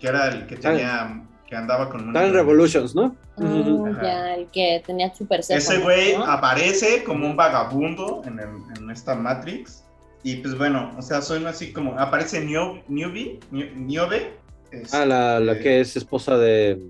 [0.00, 3.16] que era el que tenía, que andaba con en Revolutions, ¿no?
[3.36, 4.02] Oh, Ajá.
[4.02, 9.14] ya, el que tenía super Ese güey aparece como un vagabundo en, el- en esta
[9.14, 9.82] Matrix.
[10.22, 11.98] Y pues bueno, o sea, suena así como.
[11.98, 13.40] Aparece Nio- Niobe.
[13.50, 14.32] Nio- Niobe.
[14.70, 16.80] este, Ah, la, la que es esposa de,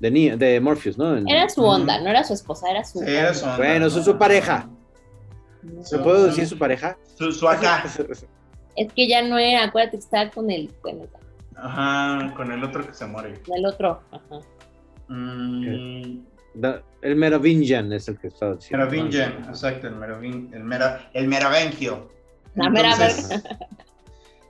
[0.00, 1.16] de, Ni- de Morpheus, ¿no?
[1.16, 3.34] En- Era su onda, no era su esposa, era su Sí, era onda.
[3.34, 3.90] su onda, Bueno, ¿no?
[3.90, 4.68] su, su pareja.
[5.82, 6.02] ¿Se No.
[6.04, 6.96] puede decir su pareja?
[7.16, 7.84] Su, su acá.
[8.76, 11.04] Es que ya no era, acuérdate que estaba con el, bueno,
[11.56, 13.40] Ajá, con el otro que se muere.
[13.54, 14.02] el otro.
[14.10, 14.40] Ajá.
[15.08, 16.18] Mm,
[16.54, 18.84] Da- el Merovingian es el que estaba diciendo.
[18.86, 22.08] Merovingian, exacto, el Merovin, el, Mero, el Merovengio.
[22.54, 23.42] La mera Entonces,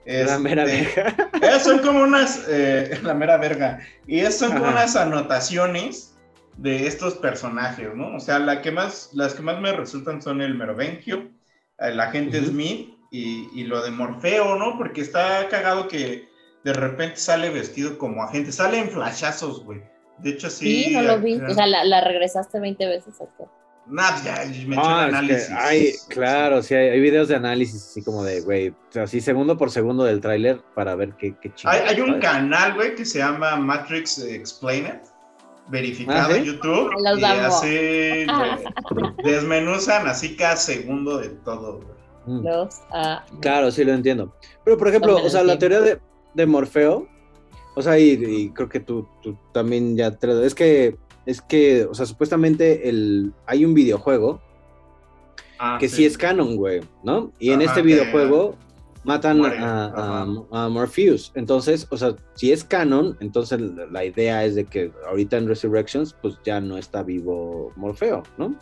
[0.06, 0.32] verga.
[0.32, 1.30] La mera este, verga.
[1.42, 4.72] Esas son como unas, eh, la mera verga, y son como Ajá.
[4.74, 6.16] unas anotaciones
[6.56, 8.16] de estos personajes, ¿no?
[8.16, 11.30] O sea, la que más, las que más me resultan son el Merovengio,
[11.78, 12.42] el agente.
[12.42, 14.78] Smith y, y lo de Morfeo, ¿no?
[14.78, 16.28] Porque está cagado que
[16.64, 19.82] de repente sale vestido como agente, sale en flashazos, güey.
[20.18, 20.84] De hecho, sí.
[20.84, 21.36] Sí, no lo vi.
[21.36, 23.20] O sea, la, la regresaste 20 veces.
[23.20, 23.44] hasta.
[23.88, 25.46] Nah, pues ya, me Ah, análisis.
[25.48, 29.04] que hay, claro, sí, hay, hay videos de análisis así como de, güey, o sea,
[29.04, 31.70] así segundo por segundo del tráiler para ver qué, qué chido.
[31.70, 32.22] Hay, hay un ¿sabes?
[32.24, 35.00] canal, güey, que se llama Matrix Explained,
[35.68, 36.38] verificado Ah, ¿sí?
[36.38, 36.90] en YouTube.
[37.00, 37.18] Los
[37.64, 41.96] y güey, desmenuzan así cada segundo de todo, güey.
[42.26, 42.44] Mm.
[42.44, 44.34] Los, ah, Claro, sí lo entiendo.
[44.64, 46.00] Pero, por ejemplo, o sea, la teoría de,
[46.34, 47.06] de Morfeo,
[47.76, 50.42] o sea, y, y creo que tú, tú también ya te lo...
[50.42, 50.96] Es que,
[51.26, 54.40] es que, o sea, supuestamente el, hay un videojuego
[55.58, 56.04] Ah, que sí.
[56.04, 57.32] es canon, güey, ¿no?
[57.38, 58.56] Y en este que videojuego
[59.04, 61.32] matan a, a- a Morpheus.
[61.34, 63.60] Entonces, o sea, si es canon, entonces
[63.90, 68.54] la idea es de que ahorita en Resurrections, pues ya no está vivo Morfeo, ¿no?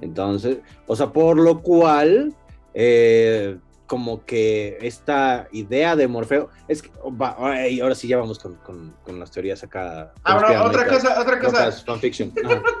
[0.00, 2.34] Entonces, o sea, por lo cual,
[2.72, 3.58] eh,
[3.90, 8.18] como que esta idea de Morfeo, es que, oh, va, ahora- y ahora sí ya
[8.18, 10.12] vamos con, con- con las teorías acá.
[10.22, 11.58] Ah, bueno, otra cosa, otra cosa.
[11.64, 12.32] locas, fanfiction.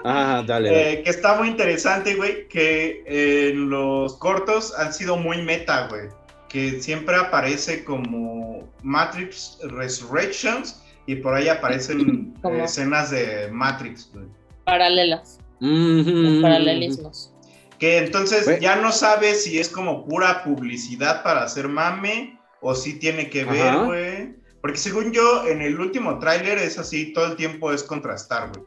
[0.04, 0.68] Ajá, dale.
[0.70, 0.92] dale.
[0.92, 6.02] eh, que está muy interesante, güey, que en los cortos han sido muy meta, güey.
[6.48, 12.54] Que siempre aparece como Matrix Resurrections y por ahí aparecen ¿Cómo?
[12.54, 14.26] eh, escenas de Matrix, güey.
[14.62, 17.32] paralelas, los paralelismos.
[17.80, 18.60] Que entonces Güey.
[18.60, 23.44] ya no sabes si es como pura publicidad para hacer mame o si tiene que
[23.44, 24.34] ver, güey.
[24.60, 28.66] Porque según yo, en el último tráiler es así, todo el tiempo es contrastar, güey.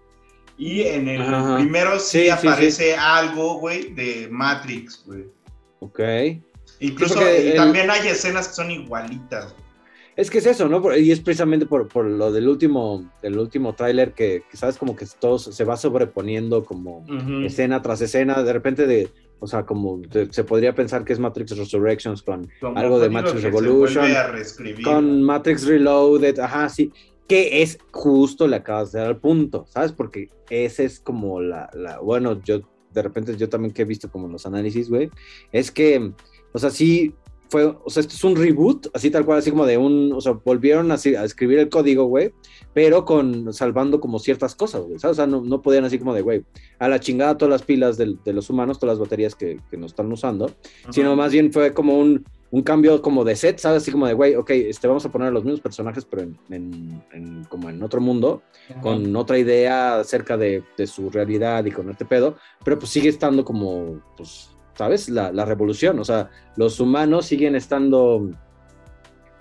[0.58, 1.58] Y en el Ajá.
[1.58, 5.26] primero sí, Sí, sí, aparece algo, güey, de Matrix, güey.
[5.80, 6.00] Ok.
[6.80, 9.54] Incluso el- también hay escenas que son igualitas.
[10.16, 10.96] Es que es eso, ¿no?
[10.96, 14.96] Y es precisamente por, por lo del último, del último tráiler que, que sabes como
[14.96, 17.04] que todo se va sobreponiendo como
[17.46, 19.10] escena tras escena, de repente de,
[19.40, 23.10] o sea, como de- se podría pensar que es Matrix Resurrections con Como algo de
[23.10, 24.04] Matrix Revolution,
[24.84, 26.92] con Matrix Reloaded, ajá, sí,
[27.28, 29.94] que es justo le acabas de dar al punto, ¿sabes?
[29.94, 32.62] Porque ese es como la, la bueno, yo
[32.94, 35.10] de repente yo también que he visto como los análisis, güey,
[35.52, 36.12] es que,
[36.52, 37.16] o sea, sí
[37.54, 40.20] fue, o sea, esto es un reboot, así tal cual, así como de un, o
[40.20, 42.34] sea, volvieron así a escribir el código, güey,
[42.74, 45.18] pero con, salvando como ciertas cosas, güey, ¿sabes?
[45.18, 46.44] O sea, no, no podían así como de, güey,
[46.80, 49.78] a la chingada todas las pilas del- de los humanos, todas las baterías que, que
[49.78, 50.50] nos están usando,
[50.92, 53.84] sino más bien fue como un, un cambio como de set, ¿sabes?
[53.84, 56.38] Así como de, güey, ok, este, vamos a poner a los mismos personajes, pero en,
[56.50, 58.42] en- en- como en otro mundo,
[58.82, 63.10] con otra idea acerca de, de su realidad y con este pedo, pero pues sigue
[63.10, 65.10] estando como, pues, ¿sabes?
[65.10, 68.30] La, la revolución, o sea, los humanos siguen estando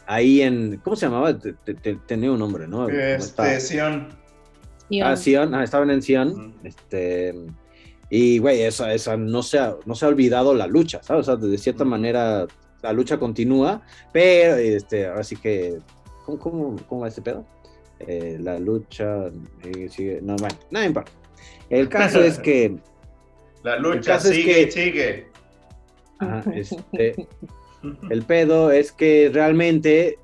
[0.06, 1.38] ahí en, ¿cómo se llamaba?
[1.38, 2.88] Te- te- te- tenía un nombre, ¿no?
[3.16, 4.08] Este, Sion.
[5.02, 7.34] Ah, Sion, ah, estaban en Sion, este,
[8.10, 11.28] y güey, esa, esa no se ha, no se ha olvidado la lucha, ¿sabes?
[11.28, 12.46] O sea, de cierta manera
[12.82, 13.80] la lucha continúa,
[14.12, 15.78] pero, este, ahora sí que,
[16.26, 17.46] ¿cómo, cómo, cómo va este pedo?
[18.00, 19.28] Eh, la lucha
[19.62, 21.12] eh, sigue, no, bueno, no importa.
[21.70, 22.76] El caso es que,
[23.62, 25.26] La lucha es sigue, que- sigue.
[26.18, 27.28] ajá, este,
[28.10, 30.18] el pedo es que realmente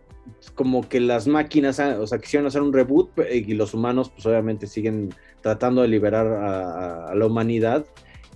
[0.54, 4.26] como que las máquinas, ah, o sea, quisieron hacer un reboot y los humanos pues
[4.26, 7.86] obviamente siguen tratando de liberar a, la humanidad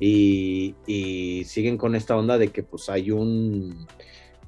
[0.01, 3.87] y, y siguen con esta onda de que pues hay un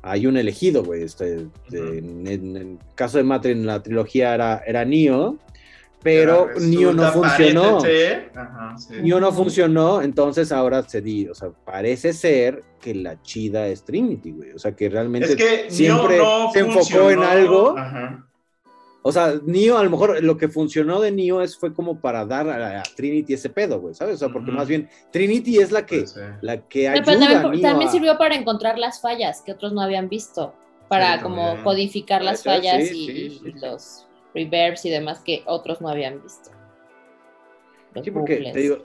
[0.07, 1.03] hay un elegido, güey.
[1.03, 5.39] Este, en, en el caso de Matrix en la trilogía era, era Neo,
[6.05, 7.79] pero Neo no funcionó.
[8.37, 8.95] Ajá, sí.
[9.03, 13.83] Neo no funcionó, entonces ahora se di, o sea, parece ser que la chida es
[13.85, 14.53] Trinity, güey.
[14.53, 17.11] O sea, que realmente Es que siempre no se enfocó funcionó.
[17.11, 17.77] en algo.
[17.79, 18.27] Ajá.
[19.07, 22.25] O sea, Neo, a lo mejor lo que funcionó de Neo es fue como para
[22.25, 24.15] dar a, a Trinity ese pedo, güey, ¿sabes?
[24.17, 26.05] O sea, porque más bien Trinity es la que,
[26.41, 29.73] la que Pero también, a Neo también a- sirvió para encontrar las fallas que otros
[29.75, 30.55] no habían visto,
[30.89, 31.65] para Sí, como también.
[31.65, 34.04] codificar las fallas sí, y, sí, sí, y los
[34.35, 36.51] reverbs y demás que otros no habían visto.
[37.95, 38.53] Los Sí, porque bucles.
[38.53, 38.79] te digo,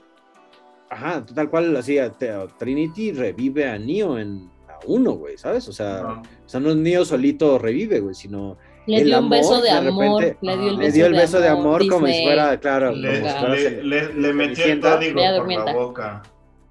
[0.89, 5.37] ajá, tal cual así, a- te- a Trinity revive a Neo en la 1, güey,
[5.37, 5.67] ¿sabes?
[5.67, 9.37] O sea, o sea, no es Neo solito revive, güey, sino Le dio un amor,
[9.37, 11.87] beso de amor, repente, le dio el le beso dio el de beso de amor,
[11.87, 15.21] como si fuera, claro, Le, como si fuera le- Cen- le- le metió el código
[15.37, 16.21] por la boca.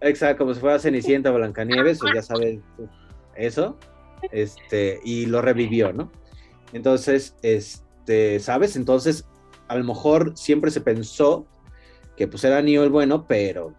[0.01, 2.61] Exacto, como si fuera Cenicienta o Blancanieves, o ya sabes,
[3.35, 3.77] eso,
[4.31, 6.11] este, y lo revivió, ¿no?
[6.73, 7.88] Entonces, este,
[8.41, 8.77] ¿sabes?
[8.77, 9.25] Entonces,
[9.69, 11.47] a lo mejor siempre se pensó
[12.17, 13.75] que pues era Neo el bueno, pero...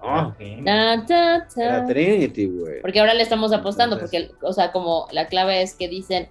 [0.00, 0.34] ah,
[0.64, 1.64] Ta, ta, ta.
[1.64, 2.80] era Trinity, güey.
[2.80, 6.28] Porque ahora le estamos apostando, porque, o sea, como la clave es que dicen,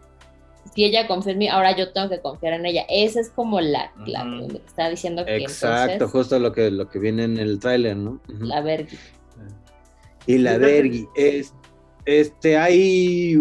[0.73, 2.85] si ella confía en mí, ahora yo tengo que confiar en ella.
[2.89, 6.87] Esa es como la clave, donde está diciendo que Exacto, entonces justo lo que, lo
[6.89, 8.21] que viene en el tráiler, ¿no?
[8.27, 8.89] La verga.
[10.25, 11.07] Y la vergui.
[11.15, 11.53] Es,
[12.05, 13.37] este, hay.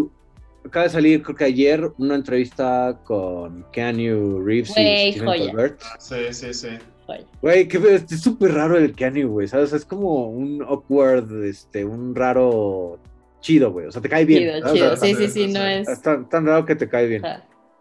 [0.64, 5.46] Acaba de salir, creo que ayer, una entrevista con Keanu Reeves Güey, y Steven joya.
[5.50, 5.80] Colbert.
[5.98, 6.68] Sí, sí, sí.
[7.42, 9.72] Güey, que es súper raro el Keanu, güey, ¿sabes?
[9.72, 12.98] Es como un awkward, este, un raro
[13.40, 13.86] chido, güey.
[13.86, 14.44] O sea, te cae bien.
[14.62, 14.92] Chido, chido.
[14.92, 15.88] O sea, Sí, sí, sí, no es.
[15.88, 17.22] Es tan, tan raro que te cae bien.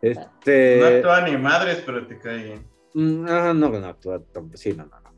[0.01, 0.77] Este.
[0.79, 2.65] No actúa ni madres, pero te cae bien.
[2.95, 4.21] mm, ah, no, no actúa.
[4.55, 5.11] Sí, no, no, no.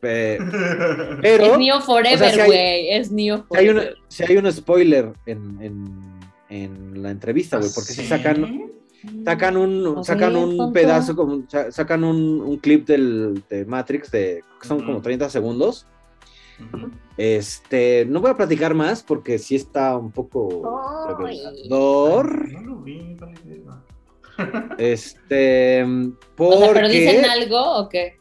[0.00, 0.38] Pe-
[1.20, 1.44] Pero.
[1.54, 2.90] es Neo o Forever, sea, si hay- güey.
[2.92, 3.88] Es Neo si hay, Forever.
[3.98, 6.17] una- si hay un spoiler en, en,
[6.48, 8.70] en la entrevista, güey, porque si sacan,
[9.24, 14.42] sacan un, sacan un pedazo, como, sa- sacan un, un clip del, de Matrix de,
[14.60, 15.86] que son como 30 segundos.
[17.16, 22.50] Este, no voy a platicar más porque sí está un poco revelador.
[22.52, 23.16] No lo vi.
[24.78, 28.18] Este, O sea, pero porque, dicen algo o qué?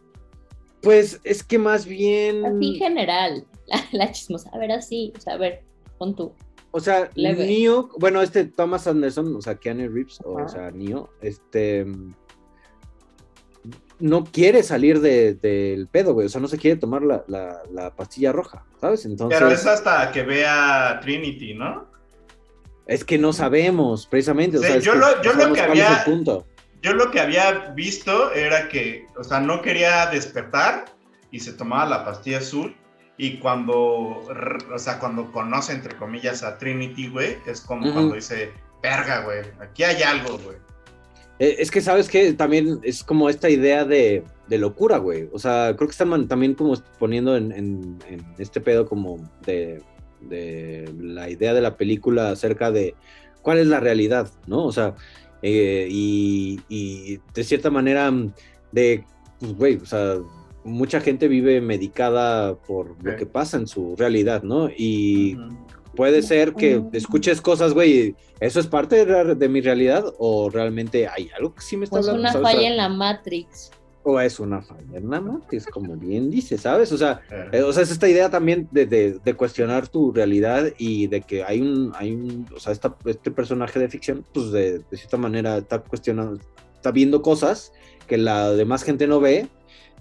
[0.82, 3.46] pues es que más bien, Así en general.
[3.68, 4.50] La, la chismosa.
[4.54, 5.12] A ver, así.
[5.18, 5.64] O sea, a ver,
[5.98, 6.34] pon tú.
[6.72, 7.46] O sea, Leve.
[7.48, 11.86] Neo, bueno, este Thomas Anderson, o sea, Keanu Reeves, o, sea, Neo, este
[14.00, 16.28] no quiere salir de- del pedo, güey.
[16.28, 19.06] O sea, no se quiere tomar la, la- la pastilla roja, ¿sabes?
[19.06, 21.88] Entonces, Pero es hasta que vea Trinity, ¿no?
[22.86, 24.58] es que no sabemos, precisamente.
[24.60, 26.48] O Sí, sea, yo lo- yo no lo que cuál es había- el punto.
[26.82, 30.86] Yo lo que había visto era que, o sea, no quería despertar
[31.30, 32.78] y se tomaba la pastilla azul.
[33.18, 38.52] Y cuando, o sea, cuando conoce, entre comillas, a Trinity, güey, es como cuando dice,
[38.84, 40.58] verga, güey, aquí hay algo, güey.
[41.40, 45.30] Eh, es que, ¿sabes que También es como esta idea de, de locura, güey.
[45.34, 49.82] O sea, creo que están también como poniendo en, en- en este pedo como de,
[50.22, 52.96] de la idea de la película acerca de
[53.42, 54.66] cuál es la realidad, ¿no?
[54.66, 54.94] O sea,
[55.42, 58.34] eh, y, y de cierta manera mm,
[58.72, 59.04] de,
[59.40, 60.16] pues, güey, o sea,
[60.68, 64.70] mucha gente vive medicada por lo que pasa en su realidad, ¿no?
[64.70, 65.38] Y
[65.96, 71.30] puede ser que escuches cosas, güey, ¿eso es parte de, mi realidad o realmente hay
[71.36, 72.22] algo que sí me está Pues hablando?
[72.22, 72.48] una ¿sabes?
[72.48, 73.72] O falla en la Matrix.
[74.04, 76.92] o es una falla en la matriz, como bien dice, ¿sabes?
[76.94, 77.20] O sea,
[77.52, 81.20] eh, o sea, es esta idea también de, de- de cuestionar tu realidad y de
[81.22, 84.98] que hay un, hay un, o sea, esta- este personaje de ficción, pues de, de
[84.98, 86.40] cierta manera está cuestionando,
[86.76, 87.74] está viendo cosas
[88.08, 89.48] que la demás gente no ve,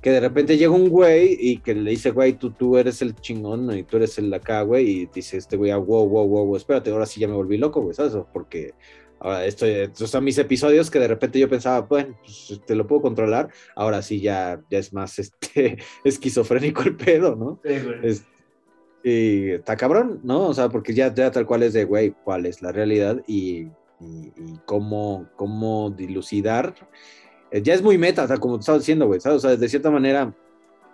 [0.03, 3.15] que de repente llega un güey y que le dice, güey, tú, tú eres el
[3.17, 6.57] chingón y tú eres el acá, güey, y dice este güey, ah, wow, wow, wow,
[6.57, 8.13] espérate, ahora sí ya me volví loco, güey, ¿sabes?
[8.33, 8.75] Porque
[9.19, 12.87] ahora estoy, o sea, mis episodios que de repente yo pensaba, bueno, pues te lo
[12.87, 17.61] puedo controlar, ahora sí ya, ya es más este, esquizofrénico el pedo, ¿no?
[17.65, 18.17] Sí, güey.
[19.03, 20.49] Y está cabrón, ¿no?
[20.49, 23.69] O sea, porque ya, ya tal cual es de, güey, cuál es la realidad y,
[24.01, 26.75] y- y cómo, cómo dilucidar.
[27.57, 29.39] Eh, Ya es muy meta, o sea, como te estaba diciendo, güey, ¿sabes?
[29.45, 30.35] O sea, de cierta manera,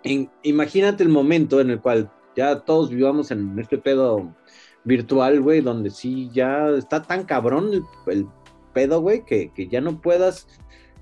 [0.03, 4.33] en- imagínate el momento en el cual ya todos vivamos en este pedo
[4.83, 8.27] virtual, güey, donde sí ya está tan cabrón el, el
[8.73, 10.47] pedo, güey, que, que ya no puedas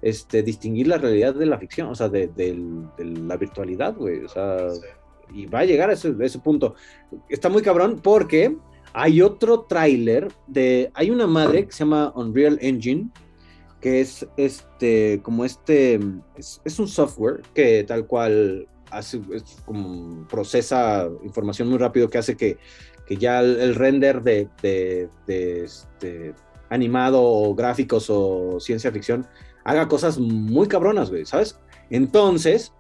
[0.02, 4.24] este, distinguir la realidad de la ficción, o sea, de, del- de la virtualidad, güey,
[4.26, 4.58] o sea,
[5.34, 6.76] y va a llegar a ese, a ese punto.
[7.30, 8.58] Está muy cabrón porque
[8.94, 13.10] hay otro tráiler de, hay una madre que se llama Unreal Engine,
[13.82, 16.00] que es este, como este,
[16.38, 19.20] es, un software que tal cual hace,
[19.66, 22.58] como procesa información muy rápido que hace que,
[23.08, 25.10] que ya el, render de, de,
[25.64, 26.34] este,
[26.70, 29.28] animado o gráficos o ciencia ficción
[29.64, 31.60] haga cosas muy cabronas, güey, ¿sabes?
[31.90, 32.72] Entonces,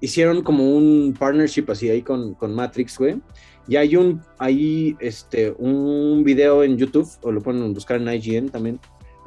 [0.00, 3.20] hicieron como un partnership así ahí con, con Matrix, güey.
[3.66, 8.48] Y hay un, hay este, un video en YouTube, o lo pueden buscar en IGN
[8.48, 8.80] también,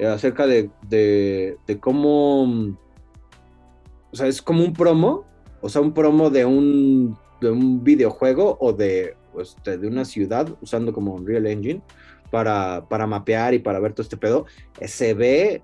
[0.06, 5.24] acerca de, de, cómo, o sea, es como un promo,
[5.60, 10.48] o sea, un promo de un, de un videojuego o de, este, de una ciudad
[10.60, 11.82] usando como Unreal Engine
[12.30, 14.46] para, para mapear y para ver todo este pedo.
[14.80, 15.62] Eh, se ve,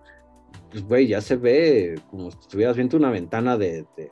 [0.70, 4.10] pues, güey, ya se ve como si estuvieras viendo una ventana de, de-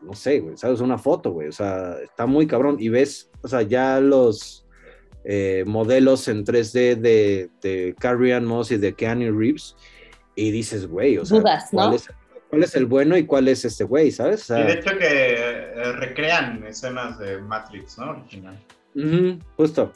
[0.00, 0.80] no sé, güey, ¿sabes?
[0.80, 4.64] Una foto, güey, o sea, está muy cabrón y ves, o sea, ya los
[5.24, 9.76] eh, modelos en 3D de, de Carrie Ann Moss y de Keanu Reeves
[10.34, 11.78] y dices, güey, o sea, Dudas, ¿no?
[11.80, 12.08] ¿cuál, es,
[12.48, 14.42] cuál es el bueno y cuál es este güey, ¿sabes?
[14.42, 18.10] O sea, Y de hecho que eh, recrean escenas de Matrix, ¿no?
[18.10, 18.58] Original.
[19.56, 19.92] Justo.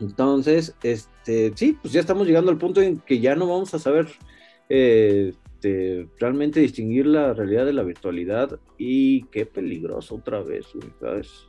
[0.00, 3.78] Entonces, este, sí, pues ya estamos llegando al punto en que ya no vamos a
[3.78, 4.08] saber
[4.68, 5.32] eh,
[5.64, 10.66] este, realmente distinguir la realidad de la virtualidad y qué peligroso otra vez,
[11.00, 11.46] ¿sabes?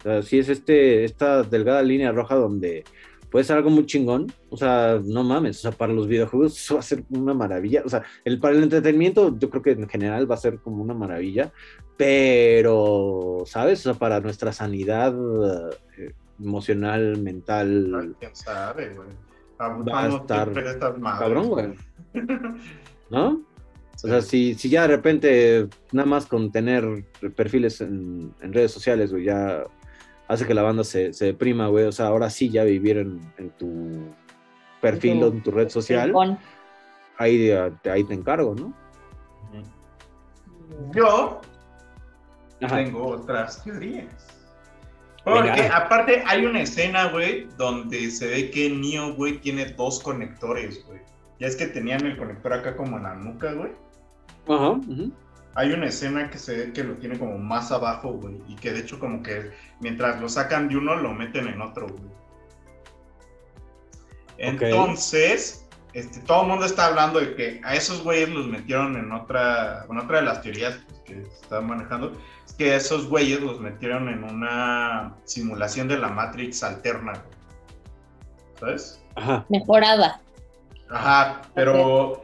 [0.00, 2.84] O sea, sí es este, esta delgada línea roja donde
[3.30, 6.74] puede ser algo muy chingón, o sea, no mames, o sea, para los videojuegos eso
[6.74, 9.88] va a ser una maravilla, o sea, el, para el entretenimiento yo creo que en
[9.88, 11.52] general va a ser como una maravilla,
[11.96, 13.80] pero, ¿sabes?
[13.80, 15.14] O sea, para nuestra sanidad
[15.98, 19.08] eh, emocional, mental, ¿Quién sabe, güey?
[19.60, 20.50] va a estar
[21.18, 21.74] cabrón, güey.
[23.10, 23.42] ¿No?
[24.02, 27.04] O sea, si, si ya de repente nada más con tener
[27.36, 29.64] perfiles en, en redes sociales, güey, ya
[30.30, 31.86] hace que la banda se, se deprima, güey.
[31.86, 34.14] O sea, ahora sí ya vivir en, en tu
[34.80, 36.38] perfil En tu o en tu red social,
[37.18, 38.72] ahí, ahí te encargo, ¿no?
[40.94, 41.40] Yo
[42.62, 42.76] Ajá.
[42.76, 44.06] tengo otras teorías.
[45.24, 45.76] Porque Venga.
[45.76, 51.00] aparte hay una escena, güey, donde se ve que Neo, güey, tiene dos conectores, güey.
[51.40, 53.72] Ya es que tenían el conector acá como en la nuca, güey.
[54.48, 54.70] Ajá.
[54.70, 55.12] ujú.
[55.54, 58.40] Hay una escena que se ve que lo tiene como más abajo, güey.
[58.48, 61.88] Y que de hecho como que mientras lo sacan de uno, lo meten en otro,
[61.88, 62.10] güey.
[64.38, 69.12] Entonces, este, todo el mundo está hablando de que a esos güeyes los metieron en
[69.12, 72.12] otra, en otra de las teorías pues, que se están manejando.
[72.46, 77.40] Es que a esos güeyes los metieron en una simulación de la Matrix alterna, güey.
[78.60, 79.02] ¿Sabes?
[79.16, 79.44] Ajá.
[79.48, 80.20] Mejorada.
[80.88, 82.22] Ajá, pero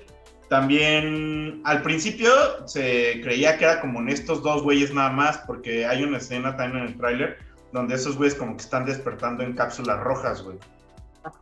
[0.49, 2.31] también al principio
[2.67, 6.57] se creía que era como en estos dos güeyes nada más, porque hay una escena
[6.57, 7.39] también en el tráiler
[7.73, 10.59] donde esos güeyes como que están despertando en cápsulas rojas, güey.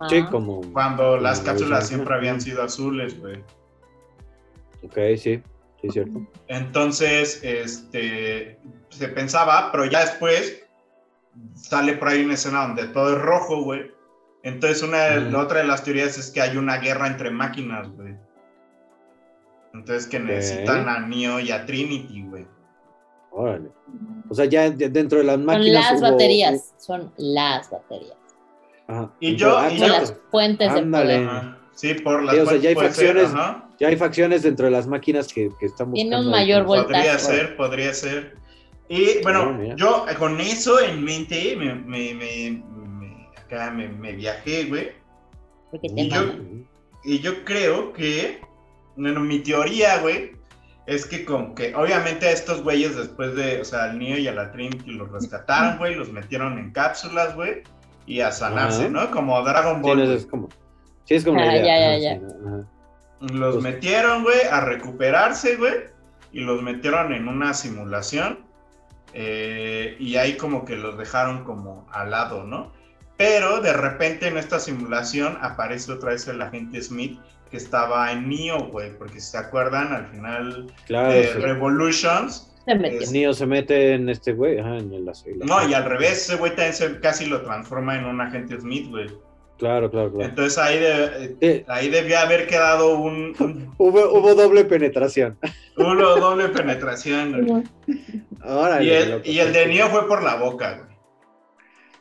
[0.08, 0.62] Sí, como.
[0.72, 3.36] Cuando las cápsulas siempre habían sido azules, güey.
[4.82, 5.42] Ok, sí, sí,
[5.82, 6.26] es cierto.
[6.48, 10.62] Entonces, este, se pensaba, pero ya después
[11.54, 13.90] sale por ahí una escena donde todo es rojo, güey.
[14.42, 15.30] Entonces, una, de- Ujú.
[15.32, 18.14] la otra de las teorías es que hay una guerra entre máquinas, güey.
[19.74, 22.46] Entonces, que necesitan a Neo y a Trinity, güey.
[23.32, 23.70] Órale.
[24.28, 25.90] O sea, ya de- dentro de las Son máquinas.
[25.90, 26.74] las hubo- baterías.
[26.78, 28.16] Son las baterías.
[28.86, 29.10] Ajá.
[29.20, 31.14] Y yo- Ah, y Son yo- las fuentes de Ándale.
[31.16, 31.28] poder.
[31.28, 31.58] Ajá.
[31.74, 33.30] Sí, por las Sí, o sea, ya hay ser, facciones,
[33.80, 35.94] ya hay facciones dentro de las máquinas que, que están buscando.
[35.94, 36.92] Tiene un mayor voltaje.
[36.94, 38.36] Podría ser, podría ser.
[38.88, 44.12] Y bueno, yo eh, con eso en mente, me, me, me- me- acá me, me
[44.12, 44.92] viajé, güey.
[45.72, 46.12] Y
[47.06, 48.40] y yo creo que,
[48.96, 50.32] bueno, mi teoría, güey,
[50.86, 54.28] es que con que, obviamente a estos güeyes después de, o sea, al Neo y
[54.28, 57.62] a la Trinity los rescataron, güey, los metieron en cápsulas, güey,
[58.06, 58.88] y a sanarse, Ajá.
[58.90, 59.10] ¿no?
[59.10, 59.98] Como Dragon Sí, Ball.
[59.98, 60.16] no, güey.
[60.16, 60.48] es como.
[61.04, 61.40] Sí, es como.
[61.40, 62.20] Ah, idea, ya, ya, ya.
[62.20, 63.34] sí.
[63.34, 65.72] Los metieron, güey, a recuperarse, güey,
[66.32, 68.40] y los metieron en una simulación,
[69.14, 72.72] eh, y ahí como que los dejaron como al lado, ¿no?
[73.16, 77.18] Pero de repente en esta simulación aparece otra vez el agente Smith
[77.54, 81.38] que estaba en Neo, güey, porque si se acuerdan, al final Claro, de sí.
[81.38, 85.68] Revolutions, Se es- Neo se mete en este güey, ajá, en el en la- no,
[85.68, 89.06] y al revés, ese güey también se- casi lo transforma en un agente Smith, güey.
[89.58, 90.28] Claro, claro, claro.
[90.28, 95.38] Entonces ahí, de- ahí debió haber quedado un, un, hubo, hubo doble penetración.
[95.76, 97.62] uno doble penetración, güey.
[98.44, 99.22] Órale, Y el, loco.
[99.26, 100.94] y el de Neo fue por la boca, güey.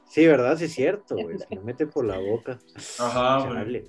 [0.10, 0.58] Sí, ¿verdad?
[0.58, 1.38] Sí, es cierto, güey.
[1.38, 2.58] Se le mete por la boca.
[3.00, 3.84] Ajá, güey.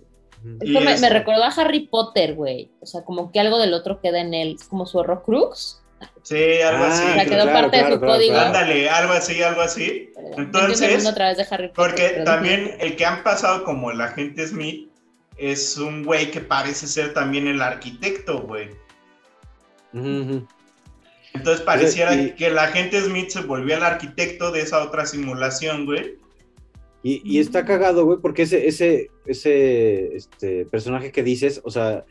[0.60, 1.00] Esto me, eso.
[1.00, 2.70] me recordó a Harry Potter, güey.
[2.80, 4.56] O sea, como que algo del otro queda en él.
[4.68, 5.80] Como su Horrocrux.
[6.22, 7.02] Sí, algo Ah, así.
[7.10, 8.36] O sea, quedó parte de su código.
[8.38, 10.10] Ándale, algo así, algo así.
[10.36, 11.74] Entonces, Entonces, otra vez de Harry Potter.
[11.76, 14.90] porque pero- también el que han pasado como el agente Smith
[15.36, 18.68] es un güey que parece ser también el arquitecto, güey.
[21.32, 26.18] Entonces pareciera que el agente Smith se volvió el arquitecto de esa otra simulación, güey.
[27.04, 32.04] Y, y está cagado, güey, porque ese, ese, ese este, personaje que dices, o sea,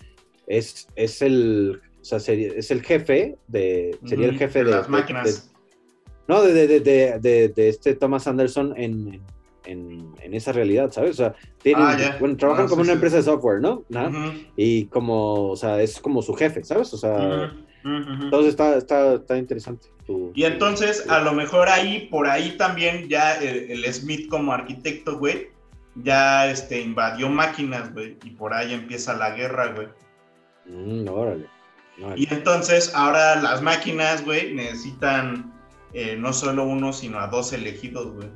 [0.48, 1.82] es, es el.
[2.02, 3.98] O sea, sería- es el jefe de.
[4.06, 4.72] Sería el jefe de de.
[4.72, 5.48] las de- máquinas.
[5.48, 5.54] de-
[6.28, 9.22] no, de, de, de, de, de- de este Thomas Anderson en,
[9.66, 11.12] en, en esa realidad, ¿sabes?
[11.12, 12.98] O sea, tienen, Ah, bueno, trabajan Ah, como sí, una sí.
[12.98, 13.84] empresa de software, ¿no?
[13.90, 16.94] Ujú, Y como, o sea, es como su jefe, ¿sabes?
[16.94, 17.52] O sea,
[17.86, 19.88] entonces está, está, está interesante.
[20.06, 24.54] tu- Y entonces, a lo mejor ahí, por ahí también, ya el, el Smith como
[24.54, 25.50] arquitecto, güey,
[25.96, 29.88] ya este, invadió máquinas, güey, y por ahí empieza la guerra, güey.
[30.66, 31.46] Mm, órale.
[32.02, 32.20] órale.
[32.22, 35.54] Y entonces, ahora las máquinas, güey, necesitan
[35.94, 38.30] eh, no solo uno, sino a dos elegidos, güey.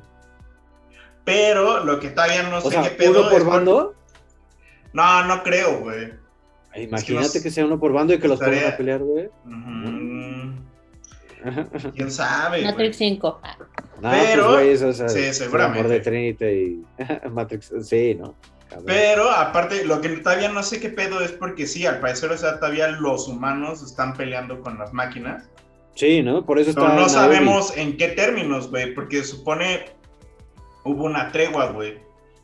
[1.24, 3.94] Pero lo que todavía no o sé sea, qué pedo uno por es bando.
[4.92, 6.12] No, no creo, güey.
[6.82, 9.28] Imagínate que sea uno por bando y que los estaría- pongan a pelear, güey.
[11.94, 12.64] ¿Quién sabe, güey?
[12.72, 13.40] Matrix 5.
[13.42, 13.56] Ah,
[14.00, 16.84] No, Pero- pues, güey, eso, o sea, sí, el amor de Trinity y
[17.30, 18.34] Matrix, sí, ¿no?
[18.68, 18.84] Cabrón.
[18.86, 22.36] Pero aparte, lo que todavía no sé qué pedo es porque sí, al parecer, o
[22.36, 25.48] sea, todavía los humanos están peleando con las máquinas.
[25.94, 26.44] Sí, ¿no?
[26.44, 26.82] Por eso está.
[26.82, 27.10] Pero no Naomi.
[27.12, 29.86] sabemos en qué términos, güey, porque supone
[30.84, 31.98] hubo una tregua, güey.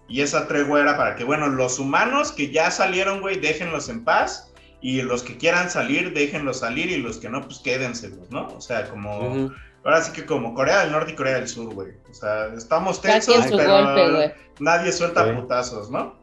[0.09, 4.05] Y esa tregua era para que, bueno, los humanos que ya salieron, güey, déjenlos en
[4.05, 4.51] paz.
[4.81, 6.91] Y los que quieran salir, déjenlos salir.
[6.91, 8.49] Y los que no, pues quédenselos, ¿no?
[8.49, 9.51] O sea, como.
[9.83, 11.93] Ahora sí que como Corea del Norte y Corea del Sur, güey.
[12.11, 14.33] O sea, estamos tensos, pero golpe, güey.
[14.61, 15.33] nadie suelta Sí.
[15.33, 16.15] putazos, ¿no?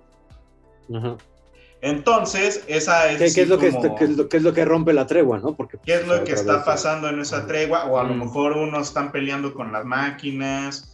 [0.95, 1.17] Ajá.
[1.81, 3.17] Entonces, esa es.
[3.17, 4.93] ¿Qué, sí qué es lo que, como- qué, es lo, qué es lo que rompe
[4.93, 5.55] la tregua, no?
[5.55, 7.85] Porque, ¿Qué es lo pues, que está pasando en esa tregua?
[7.85, 10.90] O a lo mejor unos están peleando con las máquinas,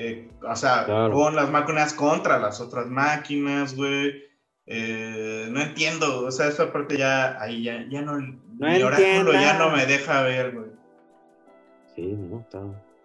[0.00, 1.12] eh, o sea, Claro.
[1.12, 4.22] con las máquinas contra las otras máquinas, güey.
[4.66, 9.58] Eh, no entiendo, o sea, esa parte ya, ahí ya, ya no, mi oráculo ya
[9.58, 10.68] no me deja ver, güey.
[11.96, 12.60] Sí, no, está,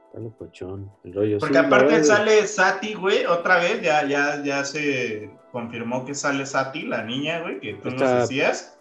[0.08, 0.92] está locochón.
[1.06, 1.38] El rollo.
[1.40, 6.46] Porque sí, aparte sale Sati, güey, otra vez, ya, ya, ya se confirmó que sale
[6.46, 8.78] Sati, la niña, güey, que tú Está- nos decías.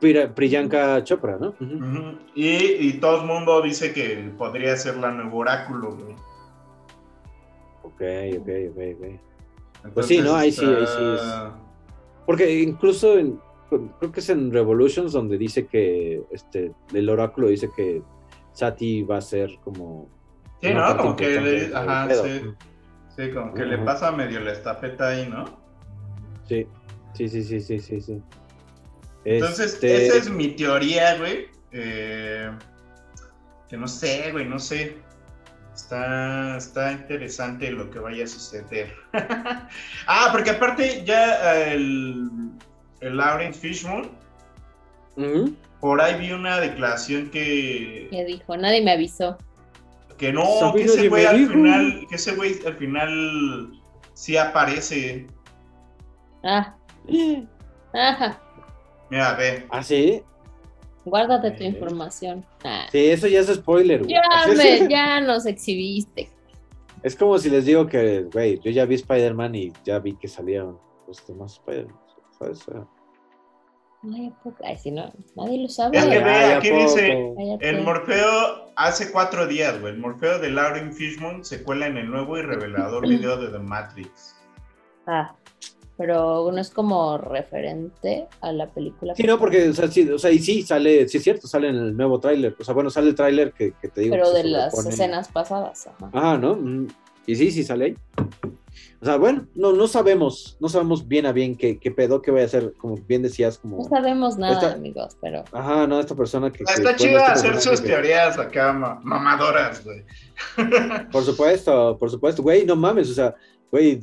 [0.00, 1.54] Pri- Priyanka Chopra, ¿no?
[2.34, 6.16] Y, y todo el mundo dice que podría ser la nuevo oráculo, güey.
[7.94, 8.02] Ok,
[8.40, 9.94] ok, ok, ok.
[9.94, 10.34] Pues sí, ¿no?
[10.34, 11.20] Ahí sí, ahí sí es.
[11.20, 11.56] está-
[12.26, 13.40] Porque incluso en,
[13.98, 18.02] creo que es en Revolutions donde dice que este el oráculo dice que
[18.52, 20.08] Sati va a ser como
[20.60, 20.96] Sí, ¿no?
[20.96, 22.40] Como que le, ajá, sí.
[23.14, 25.44] Sí, como que le pasa medio la estafeta ahí, ¿no?
[26.48, 26.66] Sí,
[27.14, 28.22] sí, sí, sí, sí, sí, sí.
[29.24, 31.46] Entonces, Este, esa es mi teoría, güey.
[31.72, 32.50] Eh,
[33.68, 34.96] que no sé, güey, no sé.
[35.74, 38.94] Está, está interesante lo que vaya a suceder.
[40.06, 42.28] ah, porque aparte ya eh, el,
[43.00, 44.10] el Lawrence Fishburne,
[45.80, 48.56] por ahí vi una declaración que, ¿Qué dijo?
[48.56, 49.36] Nadie me avisó.
[50.16, 53.72] que no, Sabino que ese güey al final, que ese güey al final
[54.14, 55.26] sí aparece.
[56.44, 56.74] Ah.
[57.92, 58.40] Ajá.
[59.10, 59.66] Mira, ve.
[59.70, 60.22] ¿Ah, sí?
[61.04, 61.66] Guárdate tu Eh.
[61.68, 62.44] información.
[62.64, 62.86] Ah.
[62.90, 64.14] Sí, eso ya es spoiler, güey.
[64.14, 64.22] Ya,
[64.56, 66.30] me, ya nos exhibiste.
[67.02, 70.26] Es como si les digo que, güey, yo ya vi Spider-Man y ya vi que
[70.28, 71.96] salieron los demás Spider-Man.
[72.38, 72.64] ¿sabes?
[74.12, 74.32] Ay,
[74.64, 75.96] ay, si no, nadie lo sabe.
[75.96, 77.68] Es que Ay, ve, ¿a aquí dice, Cállate.
[77.70, 79.94] el Morfeo hace cuatro días, güey.
[79.94, 83.58] El Morfeo de Lauren Fishburne se cuela en el nuevo y revelador video de The
[83.60, 84.36] Matrix.
[85.06, 85.34] Ah,
[85.96, 89.14] pero no es como referente a la película.
[89.14, 91.68] Sí, no, porque, o sea, sí, o sea, y sí sale, sí es cierto, sale
[91.68, 92.56] en el nuevo tráiler.
[92.58, 94.14] O sea, bueno, sale el tráiler que, que te digo.
[94.14, 95.86] Pero que de las escenas pasadas.
[95.86, 96.10] Ajá.
[96.12, 96.56] Ah, ¿no?
[96.56, 96.88] Mm,
[97.26, 97.94] Y sí, sí sale ahí.
[99.00, 102.30] O sea, bueno, no, no sabemos, no sabemos bien a bien qué, qué pedo, qué
[102.30, 103.76] voy a hacer, como bien decías, como...
[103.76, 106.64] No sabemos nada, Esta- amigos, pero Ajá, no, esta persona que...
[106.64, 110.04] que- Está bueno, chido este hacer sus que- teorías acá ma- mamadoras, güey.
[111.12, 113.34] Por supuesto, por supuesto, güey, no mames, o sea,
[113.74, 114.00] güey,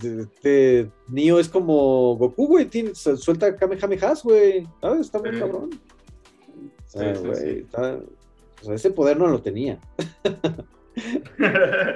[1.07, 5.01] Neo es como Goku, güey, tiene- suelta Kamehamehas, güey, ¿sabes?
[5.01, 5.69] Está muy cabrón.
[6.87, 7.49] Sí, sí, güey, sí.
[7.63, 7.99] está-
[8.61, 9.79] o sea, ese poder no lo tenía.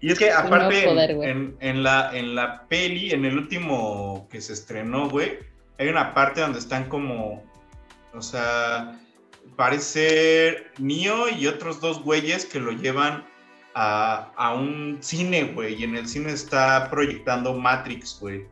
[0.00, 1.30] Y es que aparte poder, en, güey.
[1.30, 5.38] en- en la, en la peli, en el último que se estrenó, güey,
[5.78, 7.42] hay una parte donde están como,
[8.14, 9.00] o sea,
[9.56, 13.24] parece Neo y otros dos güeyes que lo llevan
[13.80, 18.44] a, a un cine, güey, y en el cine está proyectando Matrix, güey.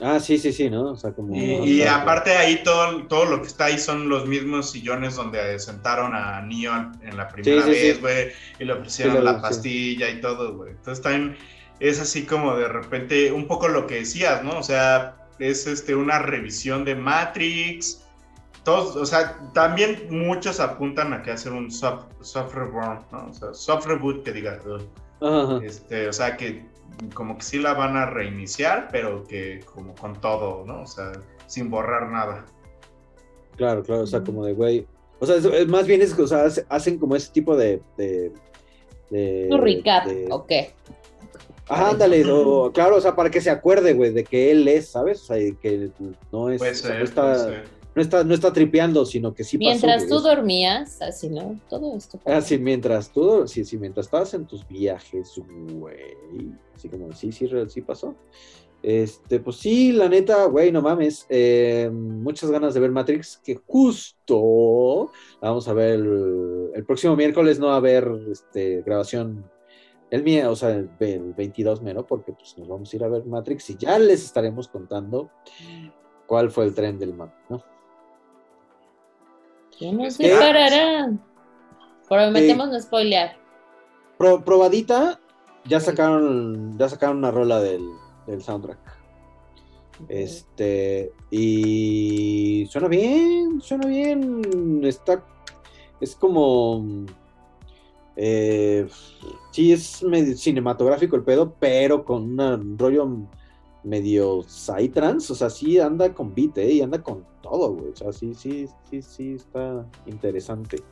[0.00, 0.90] Ah, sí, sí, sí, ¿no?
[0.92, 1.36] O sea, como...
[1.36, 5.56] Y, y aparte ahí todo, todo lo que está ahí son los mismos sillones donde
[5.60, 7.86] sentaron a Neo en la primera Sí, sí, sí.
[7.86, 9.40] vez, güey, y le ofrecieron la sí.
[9.42, 10.72] pastilla y todo, güey.
[10.72, 11.36] Entonces también
[11.78, 14.58] es así como de repente un poco lo que decías, ¿no?
[14.58, 18.02] O sea, es este una revisión de Matrix.
[18.64, 23.28] Todos, o sea, también muchos apuntan a que hacer un soft, soft reborn, ¿no?
[23.28, 24.80] O sea, soft reboot que diga, "Ugh".
[25.20, 25.60] Ajá, ajá.
[25.64, 26.64] este, o sea, que
[27.14, 30.82] como que sí la van a reiniciar, pero que como con todo, ¿no?
[30.82, 31.12] O sea,
[31.46, 32.44] sin borrar nada.
[33.56, 34.86] Claro, claro, o sea, como de, güey.
[35.18, 37.80] O sea, es- más bien es que, o sea, hace- hacen como ese tipo de.
[37.96, 38.32] de,
[39.10, 40.72] de- tu recap, de- ¿o qué?
[41.68, 44.88] Ajá, ándale, o- claro, o sea, para que se acuerde, güey, de que él es,
[44.90, 45.22] ¿sabes?
[45.22, 45.90] O sea, que
[46.30, 46.58] no es.
[46.58, 47.81] Puede o sea, no, está, puede ser.
[47.94, 49.68] No, está, no está tripeando, sino que sí pasó.
[49.68, 50.08] Mientras güey.
[50.08, 51.60] tú dormías, así, ¿no?
[51.68, 52.18] Todo esto.
[52.24, 55.40] Ah, sí, mientras tú, sí, sí, mientras estabas en tus viajes,
[55.74, 56.16] güey.
[56.74, 58.14] Así como, sí, sí, sí pasó.
[58.82, 61.26] Este, pues sí, la neta, güey, no mames.
[61.28, 67.14] eh, muchas ganas de ver Matrix, que justo la vamos a ver el, el próximo
[67.14, 69.48] miércoles, no va a haber este, grabación
[70.10, 73.08] el mío, o sea, el, el 22 mero, porque pues nos vamos a ir a
[73.08, 75.30] ver Matrix y ya les estaremos contando
[76.26, 77.71] cuál fue el tren del mapa, ¿no?
[79.78, 80.28] ¿Quién nos ¿Qué?
[80.30, 81.10] separará?
[82.08, 83.36] Prometemos no spoilear.
[84.18, 85.18] Pro- probadita,
[85.64, 87.82] ya sacaron, ya sacaron una rola del,
[88.26, 88.78] del soundtrack.
[90.08, 94.80] Este, y suena bien, suena bien.
[94.84, 95.24] Está,
[96.00, 96.84] es como,
[98.16, 98.86] eh,
[99.52, 103.08] sí, es medio cinematográfico el pedo, pero con un rollo
[103.84, 106.72] medio psytrance, o sea, sí anda con beat, ¿eh?
[106.74, 107.90] Y anda con todo, güey.
[107.90, 110.82] O sea, sí, sí, sí, sí, está interesante.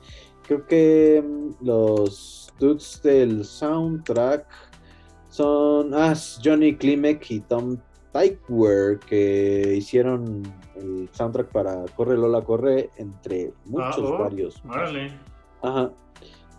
[0.47, 4.47] Creo que mm, los dudes del soundtrack
[5.29, 7.79] son ah, Johnny Klimek y Tom
[8.13, 10.43] Tykwer que hicieron
[10.75, 14.63] el soundtrack para Corre Lola Corre entre muchos Ah, oh, varios.
[14.69, 15.13] Órale.
[15.63, 15.93] Ajá.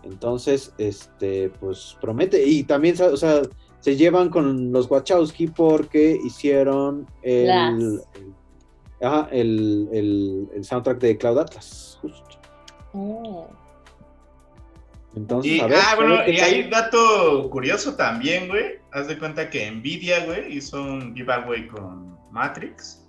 [0.04, 2.44] Entonces, este, pues promete.
[2.44, 3.42] Y también, o sea,
[3.82, 8.00] se llevan con los Wachowski porque hicieron el, el-
[9.02, 12.38] ajá, el, el- el soundtrack de Cloud Atlas, justo.
[12.94, 13.48] Oh.
[15.14, 18.78] Entonces, Y, a ver, ah, bueno, y hay dato curioso también, güey.
[18.92, 23.06] Haz de cuenta que Nvidia, güey, hizo un giveaway con Matrix.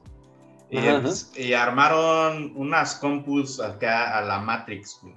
[0.70, 5.16] Y, Ajá, pues, y armaron unas compus acá a la Matrix, güey.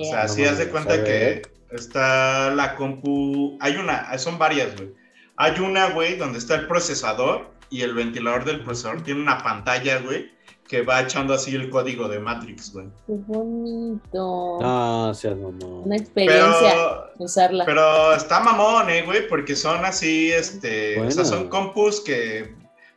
[0.00, 1.42] O sea, No sí haz de cuenta que
[1.72, 3.56] está la compu.
[3.60, 4.92] Hay una, son varias, güey.
[5.36, 9.98] Hay una, güey, donde está el procesador y el ventilador del procesador tiene una pantalla,
[10.00, 10.30] güey,
[10.68, 12.86] que va echando así el código de Matrix, güey.
[13.06, 14.58] Qué bonito.
[14.62, 15.82] Ah, seas mamón.
[15.86, 17.64] Una experiencia Pero, usarla.
[17.64, 21.24] pero está mamón, eh, güey, porque son así, este, o sea, Bueno.
[21.24, 22.54] son compus que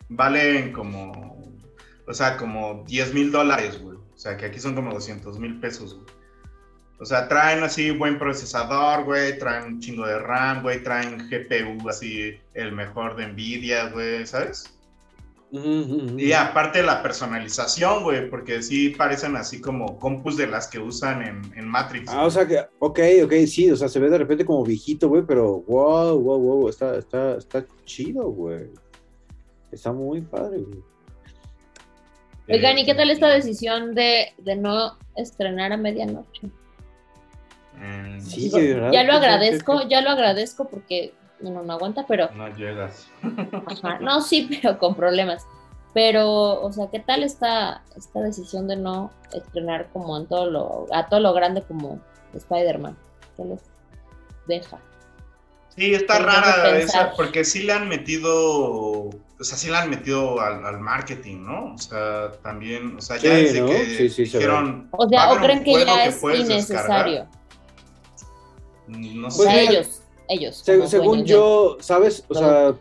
[0.09, 1.41] valen como,
[2.07, 3.95] o sea, como 10 mil dólares, güey.
[3.97, 6.05] O sea, que aquí son como 200 mil pesos, güey.
[6.99, 11.89] O sea, traen así buen procesador, güey, traen un chingo de RAM, güey, traen GPU
[11.89, 14.71] así el mejor de Nvidia, güey, ¿sabes?
[16.17, 21.21] Y aparte la personalización, güey, porque sí parecen así como compus de las que usan
[21.21, 22.09] en, en Matrix.
[22.09, 25.07] Ah, o sea que, ok, ok, sí, o sea, se ve de repente como viejito,
[25.07, 28.69] güey, pero wow, wow, wow, está, está, está chido, güey.
[29.71, 30.83] Está muy padre, güey.
[32.49, 36.49] Oigan, ¿y qué tal esta decisión de, de no estrenar a medianoche?
[37.79, 42.29] Mm, Sí, ya lo ¿Qué- qué- agradezco, ya lo agradezco porque uno no aguanta, pero
[42.33, 43.07] No llegas.
[43.67, 45.45] Ajá, no, sí, pero con problemas.
[45.93, 50.85] Pero, o sea, ¿qué tal esta, esta decisión de no estrenar como en todo lo,
[50.91, 51.99] a todo lo grande como
[52.33, 52.97] Spider-Man?
[53.37, 53.61] ¿Qué les
[54.47, 54.77] deja?
[55.75, 58.31] Sí, está rara esa, porque sí le han metido,
[59.09, 59.11] o
[59.41, 61.73] sea, sí le han metido al, al marketing, ¿no?
[61.73, 63.67] O sea, también, o sea, ya Sí, desde ¿no?
[63.67, 67.07] que Sí, sí, se dijeron, O "Va sea, o creen que ya es puedes descargar",
[67.07, 67.27] innecesario.
[68.87, 69.43] No O sé.
[69.43, 70.57] sea, Pues, ellos, ellos.
[70.57, 72.25] Se- según de- yo, ¿sabes?
[72.29, 72.75] O sea,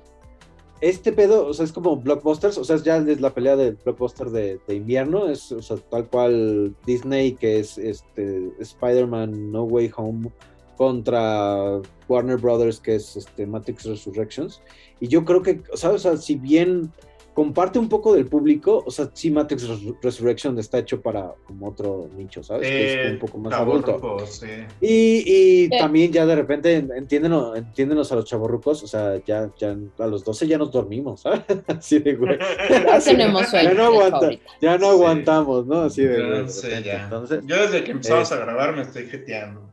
[0.80, 3.76] este pedo, o sea, es como blockbusters, o sea, es ya es la pelea del
[3.76, 9.64] blockbuster de, de invierno, es o sea, tal cual Disney, que es este Spider-Man No
[9.64, 10.30] Way Home,
[10.76, 14.60] contra Warner Brothers, que es este Matrix Resurrections.
[15.00, 16.04] Y yo creo que, ¿sabes?
[16.04, 16.92] O sea, si bien
[17.34, 21.68] comparte un poco del público, o sea, sí Matrix Res- Resurrection está hecho para como
[21.68, 22.68] otro nicho, ¿sabes?
[22.68, 24.24] que es Eh, un poco más adulto.
[24.26, 24.46] sí.
[24.80, 24.86] Y,
[25.26, 25.70] y Sí.
[25.78, 30.24] también ya de repente entiéndenos, entiéndenos a los chavorrucos, o sea, ya, ya a los
[30.24, 31.40] 12 ya nos dormimos, ¿sabes?
[31.66, 32.38] Así de güey.
[32.86, 34.30] Ya tenemos sueño, ya no, aguanta,
[34.62, 34.92] ya no Sí.
[34.92, 35.80] aguantamos, ¿no?
[35.82, 37.02] Así de, Yo güey, no de sé, ya.
[37.04, 39.70] Entonces, Yo desde que empezamos Es- a grabar me estoy jeteando.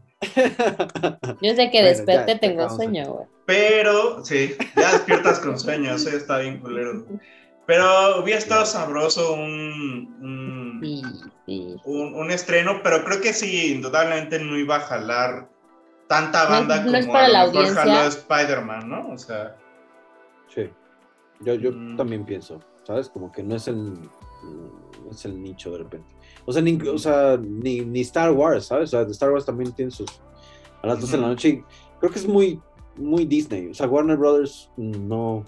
[1.41, 3.25] Yo desde que Bueno, desperté ya, tengo sueño, güey.
[3.45, 7.05] Pero, sí, ya despiertas con sueño, eso ya está bien culero.
[7.67, 11.01] Pero hubiera estado sabroso un, un, Sí,
[11.45, 11.75] sí.
[11.85, 15.49] un, un estreno, pero creo que sí, indudablemente no iba a jalar
[16.07, 17.81] tanta No banda no como es para a lo la mejor audiencia.
[17.83, 19.09] jaló Spider-Man, ¿no?
[19.09, 19.55] O sea,
[20.53, 20.69] sí,
[21.41, 21.95] yo, yo Mm.
[21.97, 23.09] también pienso, ¿sabes?
[23.09, 26.13] Como que no es el, no es el nicho de repente.
[26.45, 28.93] O sea, ni, o sea, ni, ni Star Wars, ¿sabes?
[28.93, 30.09] O sea, Star Wars también tiene sus...
[30.81, 31.63] A las 12 de la noche, y
[31.99, 32.59] creo que es muy,
[32.95, 33.67] muy Disney.
[33.67, 35.45] O sea, Warner Brothers no...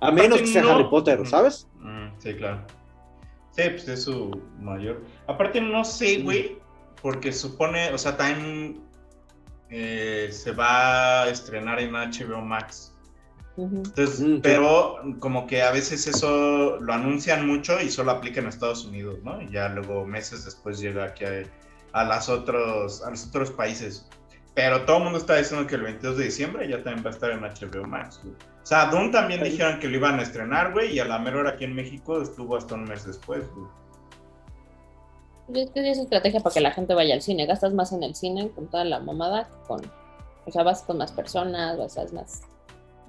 [0.00, 1.30] A Aparte, menos que sea no- Harry Potter, Ujú.
[1.30, 1.66] ¿sabes?
[1.80, 2.62] mm, sí, claro.
[3.50, 4.30] Sí, pues es su
[4.60, 5.02] mayor.
[5.26, 5.84] Aparte, no Mm.
[5.84, 6.58] sé, güey,
[7.02, 8.80] porque supone, o sea, también
[9.70, 12.94] eh, se va a estrenar en HBO Max.
[13.58, 14.40] Entonces, Mm, sí.
[14.42, 19.18] pero como que a veces eso lo anuncian mucho y solo aplica en Estados Unidos,
[19.24, 19.42] ¿no?
[19.42, 21.42] Y ya luego meses después llega aquí a,
[21.92, 24.08] a las otros, a los otros países.
[24.58, 27.12] Pero todo el mundo está diciendo que el 22 de diciembre ya también va a
[27.12, 28.34] estar en HBO Max, güey.
[28.34, 31.38] O sea, Doom también dijeron que lo iban a estrenar, güey, y a la mera
[31.38, 33.68] hora aquí en México estuvo hasta un mes después, güey.
[35.62, 37.46] Es que es estrategia para que la gente vaya al cine.
[37.46, 39.80] Gastas más en el cine con toda la mamada que con.
[40.44, 42.42] O sea, vas con más personas, vas a más.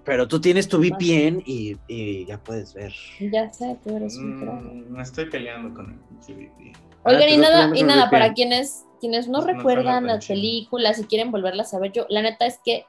[0.05, 2.93] Pero tú tienes tu VPN y, y ya puedes ver.
[3.31, 4.53] Ya sé, tú eres un pro.
[4.53, 6.73] Mm, me estoy peleando con el pinche VP.
[7.05, 8.11] Oigan, Ah, y nada, no y nada, VPN.
[8.11, 12.45] para quienes, quienes no recuerdan las películas y quieren volverlas a ver, yo, la neta
[12.45, 12.85] es que,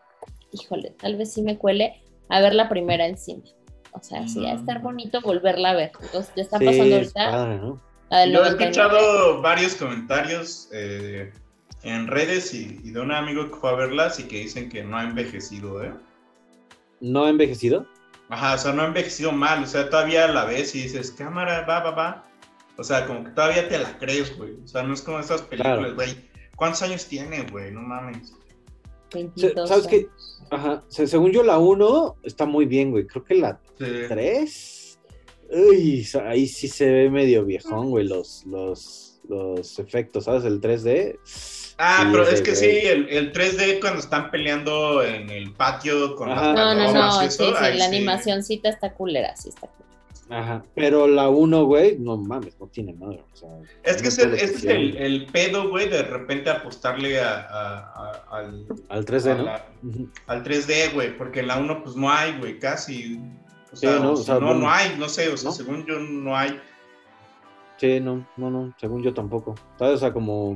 [0.52, 3.44] híjole, tal vez sí me cuele a ver la primera en cine.
[3.92, 4.82] O sea, sí, va a estar Mm.
[4.82, 5.92] bonito volverla a ver.
[6.00, 7.80] Entonces, ya está Sí, pasando es ahorita padre, ¿no?
[8.10, 8.70] la del Yo he 99.
[8.70, 11.32] escuchado varios comentarios eh,
[11.82, 14.84] en redes y, y de un amigo que fue a verlas y que dicen que
[14.84, 15.92] no ha envejecido, ¿eh?
[17.00, 17.86] ¿No ha envejecido?
[18.28, 21.62] Ajá, o sea, no ha envejecido mal, o sea, todavía la ves y dices, cámara,
[21.66, 22.29] va, va, va.
[22.80, 24.52] O sea, como que todavía te la crees, güey.
[24.64, 25.94] O sea, no es como esas películas, Claro.
[25.94, 26.16] güey.
[26.56, 27.70] ¿Cuántos años tiene, güey?
[27.70, 28.32] No mames.
[29.12, 29.96] 22 ¿Sabes qué?
[29.96, 30.36] años.
[30.50, 30.82] Ajá.
[30.88, 33.06] se- según yo, la 1 está muy bien, güey.
[33.06, 33.84] Creo que la Sí.
[34.08, 34.98] 3.
[35.50, 40.44] Uy, ahí sí se ve medio viejón, güey, los, los, los efectos, ¿sabes?
[40.44, 41.18] El 3D.
[41.78, 46.14] Ah, Sí, pero es que sí, el, el 3D cuando están peleando en el patio
[46.16, 46.52] con Ajá.
[46.52, 47.96] las No, no, no, y sí, sí, ahí la sí.
[47.96, 49.89] animacioncita está culera, sí está culera.
[50.30, 50.64] Ajá.
[50.74, 53.22] Pero la 1, güey, no mames, no tiene madre.
[53.32, 53.48] O sea,
[53.82, 57.78] Es que ese, todo ese es el, el pedo, güey, de repente apostarle a, a-
[58.30, 59.42] a- al, Al 3D, a ¿no?
[59.44, 60.08] la- Ujú.
[60.28, 63.20] al 3D, güey, porque en la 1 pues no hay, güey, casi.
[63.72, 65.54] O Sí, sea, no, o sea, no, bueno, no hay, no sé, o sea, ¿no?
[65.56, 66.60] según yo no hay.
[67.76, 69.54] Sí, no, no, no, según yo tampoco.
[69.78, 69.94] ¿Sabes?
[69.96, 70.54] O sea, como.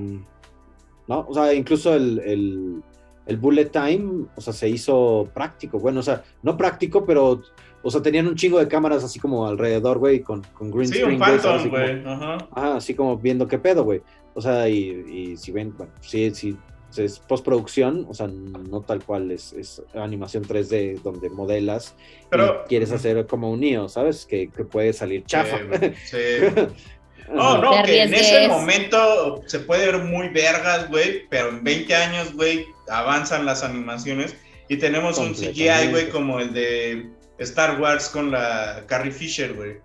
[1.09, 2.83] No, o sea, incluso el, el,
[3.27, 5.79] el bullet time, o sea, se hizo práctico.
[5.79, 7.43] Bueno, o sea, no práctico, pero.
[7.85, 10.95] O sea, tenían un chingo de cámaras así como alrededor, güey, con, con green Sí,
[11.01, 11.12] screen.
[11.12, 11.62] un güey, ¿sabes?
[11.62, 12.03] Phantom, güey.
[12.07, 12.39] Ajá.
[12.53, 14.01] Ajá, así como viendo qué pedo, güey.
[14.35, 16.56] O sea, y, y si ven, bueno, sí, sí,
[16.97, 21.94] es postproducción, o sea, no tal cual es, es animación 3D donde modelas
[22.31, 24.24] Pero- y quieres hacer como un Neo, ¿sabes?
[24.27, 25.59] Que, que puede salir chafa.
[25.59, 26.16] Sí, güey, sí.
[27.32, 27.59] No, Ajá.
[27.62, 31.94] no, Te que en ese momento se puede ver muy vergas, güey, pero en 20
[31.97, 34.36] años, güey, avanzan las animaciones
[34.69, 37.09] y tenemos un CGI, güey, como el de
[37.39, 39.77] Star Wars con la Carrie Fisher, güey.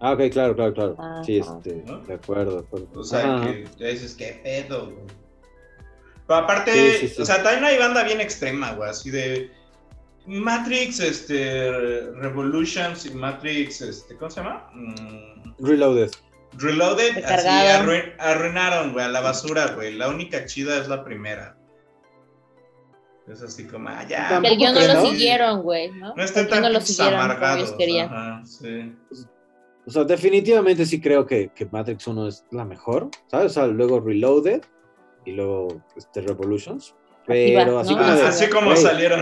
[0.00, 0.96] Ah, ok, claro, claro, claro.
[0.98, 1.24] Ajá.
[1.24, 1.98] Sí, este, ¿No?
[2.00, 2.88] de acuerdo, de acuerdo.
[2.94, 3.46] O sea, Ajá.
[3.46, 5.06] que ya dices, qué pedo, güey.
[6.26, 7.22] Pero aparte, Sí, sí, sí.
[7.22, 9.50] o sea, también hay banda bien extrema, güey, así de
[10.26, 11.72] Matrix, este,
[12.12, 14.70] Revolutions y Matrix, este, ¿cómo se llama?
[14.74, 16.10] Mm, Reloaded.
[16.58, 17.84] Reloaded, así Recargado.
[17.90, 19.94] arrui- arruinaron, güey, a la basura, güey.
[19.94, 21.56] La única chida es la primera.
[23.30, 24.40] Es así como, ah, ya.
[24.40, 25.06] Que el guion no lo ¿no?
[25.10, 26.14] siguieron, güey, ¿no?
[26.14, 27.58] No estén tan no lo siguieron como amargados.
[27.58, 28.06] ellos querían.
[28.12, 28.94] Ajá, sí.
[29.86, 33.52] O sea, definitivamente sí creo que, que Matrix 1 es la mejor, ¿sabes?
[33.52, 34.62] O sea, luego Reloaded
[35.24, 36.94] y luego este, Revolutions.
[37.26, 37.98] Pero va, así ¿no?
[38.00, 39.20] como de, Así como güey, salieron.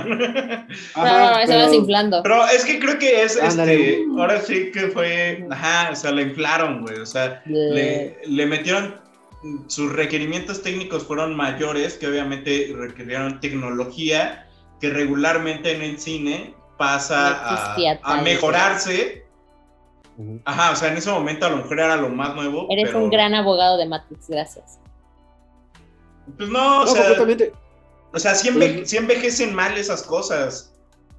[0.95, 2.23] ajá, no, se pero- va desinflando.
[2.23, 6.23] Pero es que creo que es, este, ahora sí que fue, ajá, o sea, le
[6.23, 9.01] inflaron, güey, o sea, le, le metieron,
[9.69, 14.49] sus requerimientos técnicos fueron mayores, que obviamente requirieron tecnología,
[14.81, 19.25] que regularmente en el cine pasa No a, a mejorarse.
[20.45, 22.67] Ajá, o sea, en ese momento a lo mejor era lo más nuevo.
[22.71, 24.79] Eres pero, un gran abogado de Matrix, gracias.
[26.37, 27.53] Pues no, o No, sea, completamente.
[28.13, 30.73] o sea sí, enve- sí envejecen mal esas cosas.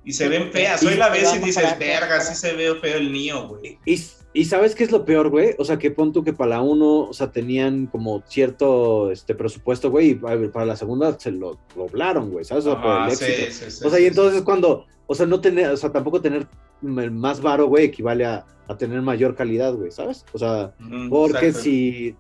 [0.04, 0.82] Y se ven feas.
[0.84, 3.78] Y- Hoy la ves y dices, verga, sí se ve feo el niño, güey.
[3.86, 4.02] Y,
[4.34, 5.56] y sabes qué es lo peor, güey?
[5.58, 9.34] O sea, que pon tú que para la uno, o sea, tenían como cierto este
[9.34, 12.66] presupuesto, güey, y para la segunda se lo doblaron, güey, ¿sabes?
[12.66, 13.52] O sea, por Ajá, el sí, éxito.
[13.52, 16.48] sí, sí, o sea, y entonces cuando, o sea, no tener, o sea, tampoco tener
[16.82, 20.26] más varo, güey, equivale a, a tener mayor calidad, güey, ¿sabes?
[20.34, 20.74] O sea,
[21.10, 21.62] porque exacto.
[21.64, 22.16] si,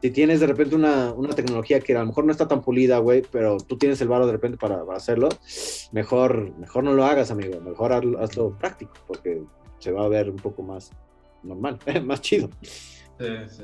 [0.00, 2.98] si tienes de repente una, una tecnología que a lo mejor no está tan pulida,
[2.98, 5.28] güey, pero tú tienes el varo de repente para, para hacerlo,
[5.92, 9.42] mejor, mejor no lo hagas, amigo, mejor hazlo, hazlo práctico, porque
[9.78, 10.90] se va a ver un poco más
[11.42, 12.50] normal, más chido.
[12.62, 13.62] Sí, sí.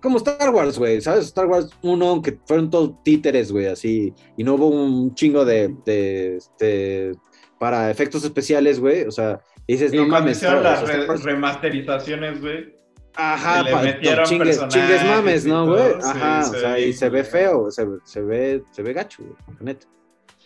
[0.00, 1.24] Como Star Wars, güey, ¿sabes?
[1.26, 5.74] Star Wars 1, aunque fueron todos títeres, güey, así, y no hubo un chingo de,
[5.86, 7.12] de, este,
[7.58, 12.74] para efectos especiales, güey, o sea, dices, Y no mames, hicieron las re- remasterizaciones, güey.
[13.16, 15.92] Ajá, le metieron chingues, chingues mames, ¿no, güey?
[15.94, 19.22] sí, Ajá, se o sea, y se ve feo, se, se ve, se ve gacho,
[19.22, 19.86] güey, neta.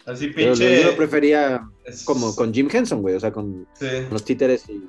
[0.06, 0.82] Así Pero pinche.
[0.82, 1.68] yo lo prefería
[2.04, 3.86] como con Jim Henson, güey, o sea, con Sí.
[4.10, 4.82] los títeres y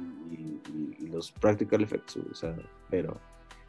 [1.20, 2.56] los practical effects, o sea,
[2.90, 3.20] pero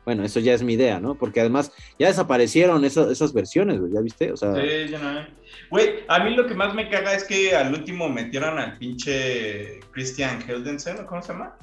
[0.05, 1.15] bueno, eso ya es mi idea, ¿no?
[1.15, 4.33] Porque además ya desaparecieron esas, esas versiones, güey, ¿ya viste?
[4.33, 5.27] O sea, Sí, yo no.
[5.71, 9.81] Güey, a mí lo que más me caga es que al último metieron al pinche
[9.93, 11.57] Christian Heldensen, ¿o ¿cómo se llama?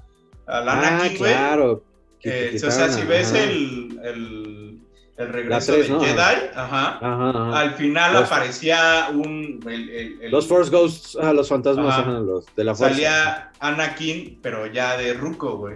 [0.45, 1.31] Al ah, Anakin, güey.
[1.34, 1.84] claro.
[2.19, 4.80] que- Eh, o sea, si ves el, el,
[5.18, 5.99] el regreso tres, de ¿no?
[5.99, 6.45] Jedi, Ajá.
[6.56, 7.60] ajá, Ajá, ajá.
[7.60, 9.60] al final Los- aparecía un.
[9.68, 12.02] el- el- el- Los Force Ghosts, ah, los fantasmas, Ajá.
[12.02, 12.94] ajá, los de la fuerza.
[12.95, 15.76] Salía Anakin, pero ya de Ruco, güey.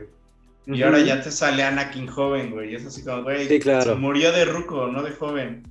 [0.68, 2.72] Y ahora ya te sale Anakin joven, güey.
[2.72, 3.82] Y es así como, güey, Sí, claro.
[3.82, 5.64] se murió de Ruco, no de joven.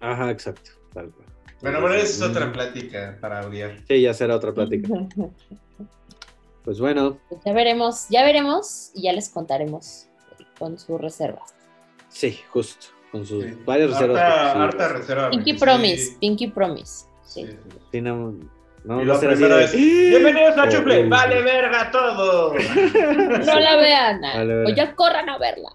[0.00, 1.26] Ajá, exacto, tal cual.
[1.62, 3.80] Bueno, bueno, esa es otra plática para odiar.
[3.88, 4.88] Sí, ya será otra plática.
[6.64, 10.06] Pues bueno, Pues ya veremos, ya veremos y ya les contaremos
[10.58, 11.54] con sus reservas.
[12.08, 12.86] sí, justo.
[13.16, 13.58] Con sus Sí.
[13.64, 14.20] varias reservas.
[14.20, 15.30] Harta, porque sí, harta reserva.
[15.30, 17.04] Pinky Promise, sí, Pinky Promise.
[17.24, 17.46] Sí.
[17.46, 17.78] sí, sí.
[17.92, 18.32] sí, no,
[18.84, 21.38] no, Y no la será así primera de- es, bienvenidos a Oh, Chuple, oh, vale
[21.38, 21.42] sí.
[21.44, 22.54] verga todo.
[22.54, 25.70] No la vean, Vale, o ya corran a verla.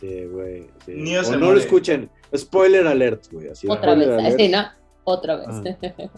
[0.00, 0.66] Sí, güey.
[0.84, 0.92] sí.
[0.94, 1.54] Niño O se no muere.
[1.54, 2.10] lo escuchen.
[2.36, 3.48] Spoiler alert, güey.
[3.48, 4.34] Así, Otra vez, alert.
[4.34, 4.66] así, ¿no?
[5.04, 5.48] Otra vez.
[5.48, 6.08] Ah.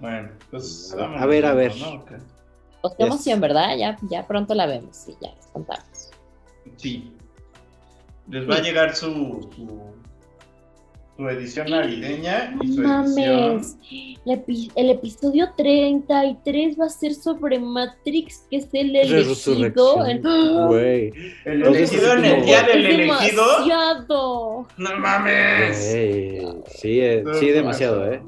[0.00, 1.76] Bueno, pues A ver, a ver.
[1.76, 1.88] ¿no?
[2.00, 2.10] Ok.
[2.80, 3.12] Pues qué Yes.
[3.12, 3.76] emoción, ¿verdad?
[3.78, 6.10] Ya, ya pronto la vemos y ya les contamos.
[6.76, 7.12] Sí.
[8.28, 9.80] Les va a llegar su, su,
[11.16, 14.16] su edición navideña y su Mames, edición.
[14.24, 19.98] el, epi- el episodio 33 va a ser sobre Matrix, que es el elegido.
[20.24, 20.66] ¡Ah!
[20.68, 21.12] Güey.
[21.44, 23.08] El elegido en el día del Es elegido.
[23.58, 24.66] demasiado.
[24.78, 25.76] ¡No mames!
[26.80, 28.22] Sí, eh, sí, demasiado, ¿eh?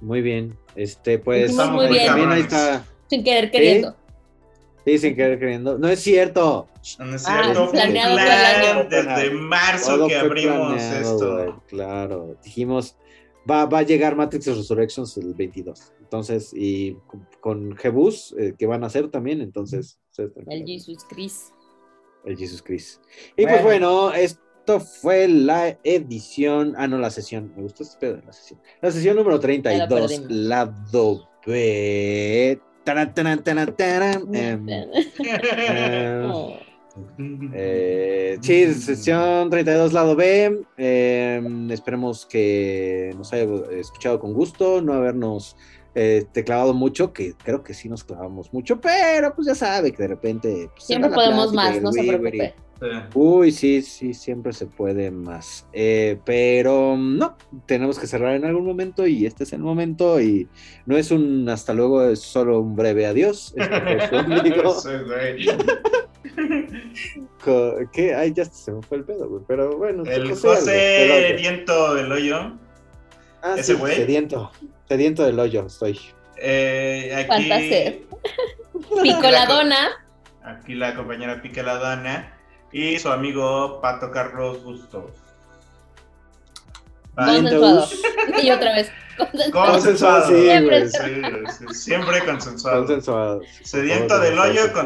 [0.00, 0.56] Muy bien.
[0.76, 1.52] Este, pues.
[1.54, 2.06] Muy bien.
[2.06, 2.84] También ahí está.
[3.08, 3.96] Sin querer queriendo.
[4.84, 5.78] Sí, sin querer queriendo.
[5.78, 6.68] No es cierto.
[6.98, 11.00] No es Ah, cierto, fue un planeado plan desde marzo Todo que abrimos planeado,
[11.42, 11.62] esto.
[11.68, 12.36] Claro.
[12.42, 12.96] Dijimos,
[13.50, 15.92] va, va a llegar Matrix Resurrections el 22.
[16.00, 16.96] Entonces, y
[17.40, 19.98] con- Jebus, eh, que van a hacer también, entonces.
[20.48, 20.64] El.
[20.66, 21.52] Jesus Christ.
[22.24, 23.02] El Jesus Christ.
[23.36, 26.74] Y pues bueno, esto fue la edición.
[26.76, 27.52] Ah, no, la sesión.
[27.56, 28.60] Me gustó este pedo de la sesión.
[28.82, 30.30] La sesión número 32, perdimos.
[30.32, 32.60] lado B.
[32.84, 34.28] Taran, taran, taran, taran.
[36.30, 36.56] Oh.
[37.54, 40.62] eh, sí, sesión 32, lado B.
[40.76, 45.56] Em, esperemos que nos haya escuchado con gusto, no habernos
[45.94, 49.92] eh, te clavado mucho, que creo que sí nos clavamos mucho, pero pues ya sabe
[49.92, 50.70] que de repente.
[50.72, 52.54] pues, Siempre podemos más, no se preocupe.
[53.12, 55.66] Uy, sí, sí, siempre se puede más.
[55.72, 57.36] Eh, pero no,
[57.66, 60.48] tenemos que cerrar en algún momento y este es el momento y
[60.86, 63.54] no es un hasta luego, es solo un breve adiós.
[63.56, 64.10] Este.
[66.92, 68.14] Sí, ¿Qué?
[68.14, 69.42] Ay, ya se me fue el pedo, güey.
[69.46, 71.36] Pero bueno, El José José del hoyo.
[71.36, 72.58] Diento del Hoyo.
[73.42, 73.96] Ah, ese sí, güey.
[73.96, 74.50] Sediento.
[74.90, 76.00] Sediento del hoyo, estoy.
[76.36, 78.00] Eh, aquí, Falta hacer.
[79.04, 79.88] Picoladona.
[80.42, 82.34] aquí la compañera Pique la Dana
[82.72, 85.12] y su amigo Pato Carlos Bustos.
[87.14, 87.86] Consensuado.
[88.42, 88.90] Y otra vez.
[89.16, 89.72] Consensuado.
[89.74, 90.26] Consensuado.
[90.28, 90.78] Sí, Siempre.
[90.80, 90.90] güey.
[90.90, 91.22] Sí,
[91.68, 92.78] sí, siempre consensuado.
[92.78, 93.40] Consensuado.
[93.62, 94.80] Sediento del hoyo, consensuado.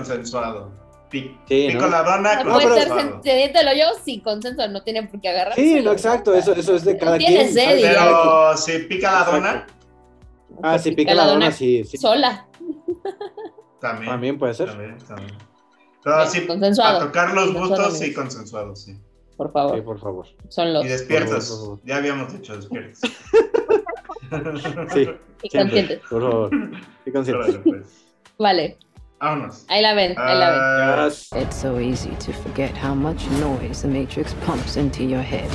[0.65, 0.85] consensuado.
[1.09, 1.89] Pi- Sí, pico ¿no?
[1.89, 3.23] la dona No puede ser consensuado.
[3.23, 5.63] sediento el hoyo sin consenso, no tienen por qué agarrarse.
[5.63, 7.55] Sí, no, exacto, eso, eso es de cada Tiene quien.
[7.55, 7.81] sed.
[7.81, 9.37] Pero si pica la Exacto.
[9.37, 9.67] dona,
[10.63, 11.97] Ah, sí, pica la dona, sí, sí.
[11.97, 12.47] Sola.
[13.81, 14.11] también.
[14.11, 14.69] También puede ser.
[14.69, 15.37] También, también.
[16.03, 16.99] Pero Bien, sí, consensuado.
[16.99, 18.23] para tocar los Consensuado, gustos, sí, amigos.
[18.23, 19.01] consensuados, sí.
[19.37, 19.75] Por favor.
[19.77, 20.27] Sí, por favor.
[20.49, 21.49] Son los Y despiertos.
[21.49, 23.01] Por favor, por Ya habíamos dicho despiertos.
[24.93, 25.09] Sí,
[25.43, 26.01] y conscientes.
[26.11, 26.51] por favor.
[27.05, 27.57] Sí, conscientes.
[27.63, 28.05] Pues.
[28.39, 28.79] Vale.
[29.21, 29.65] Vámonos.
[29.69, 30.61] Ahí la ven, ahí la ven.
[30.61, 31.09] Ah,
[31.41, 35.49] It's so easy to forget how much noise the Matrix pumps into your head.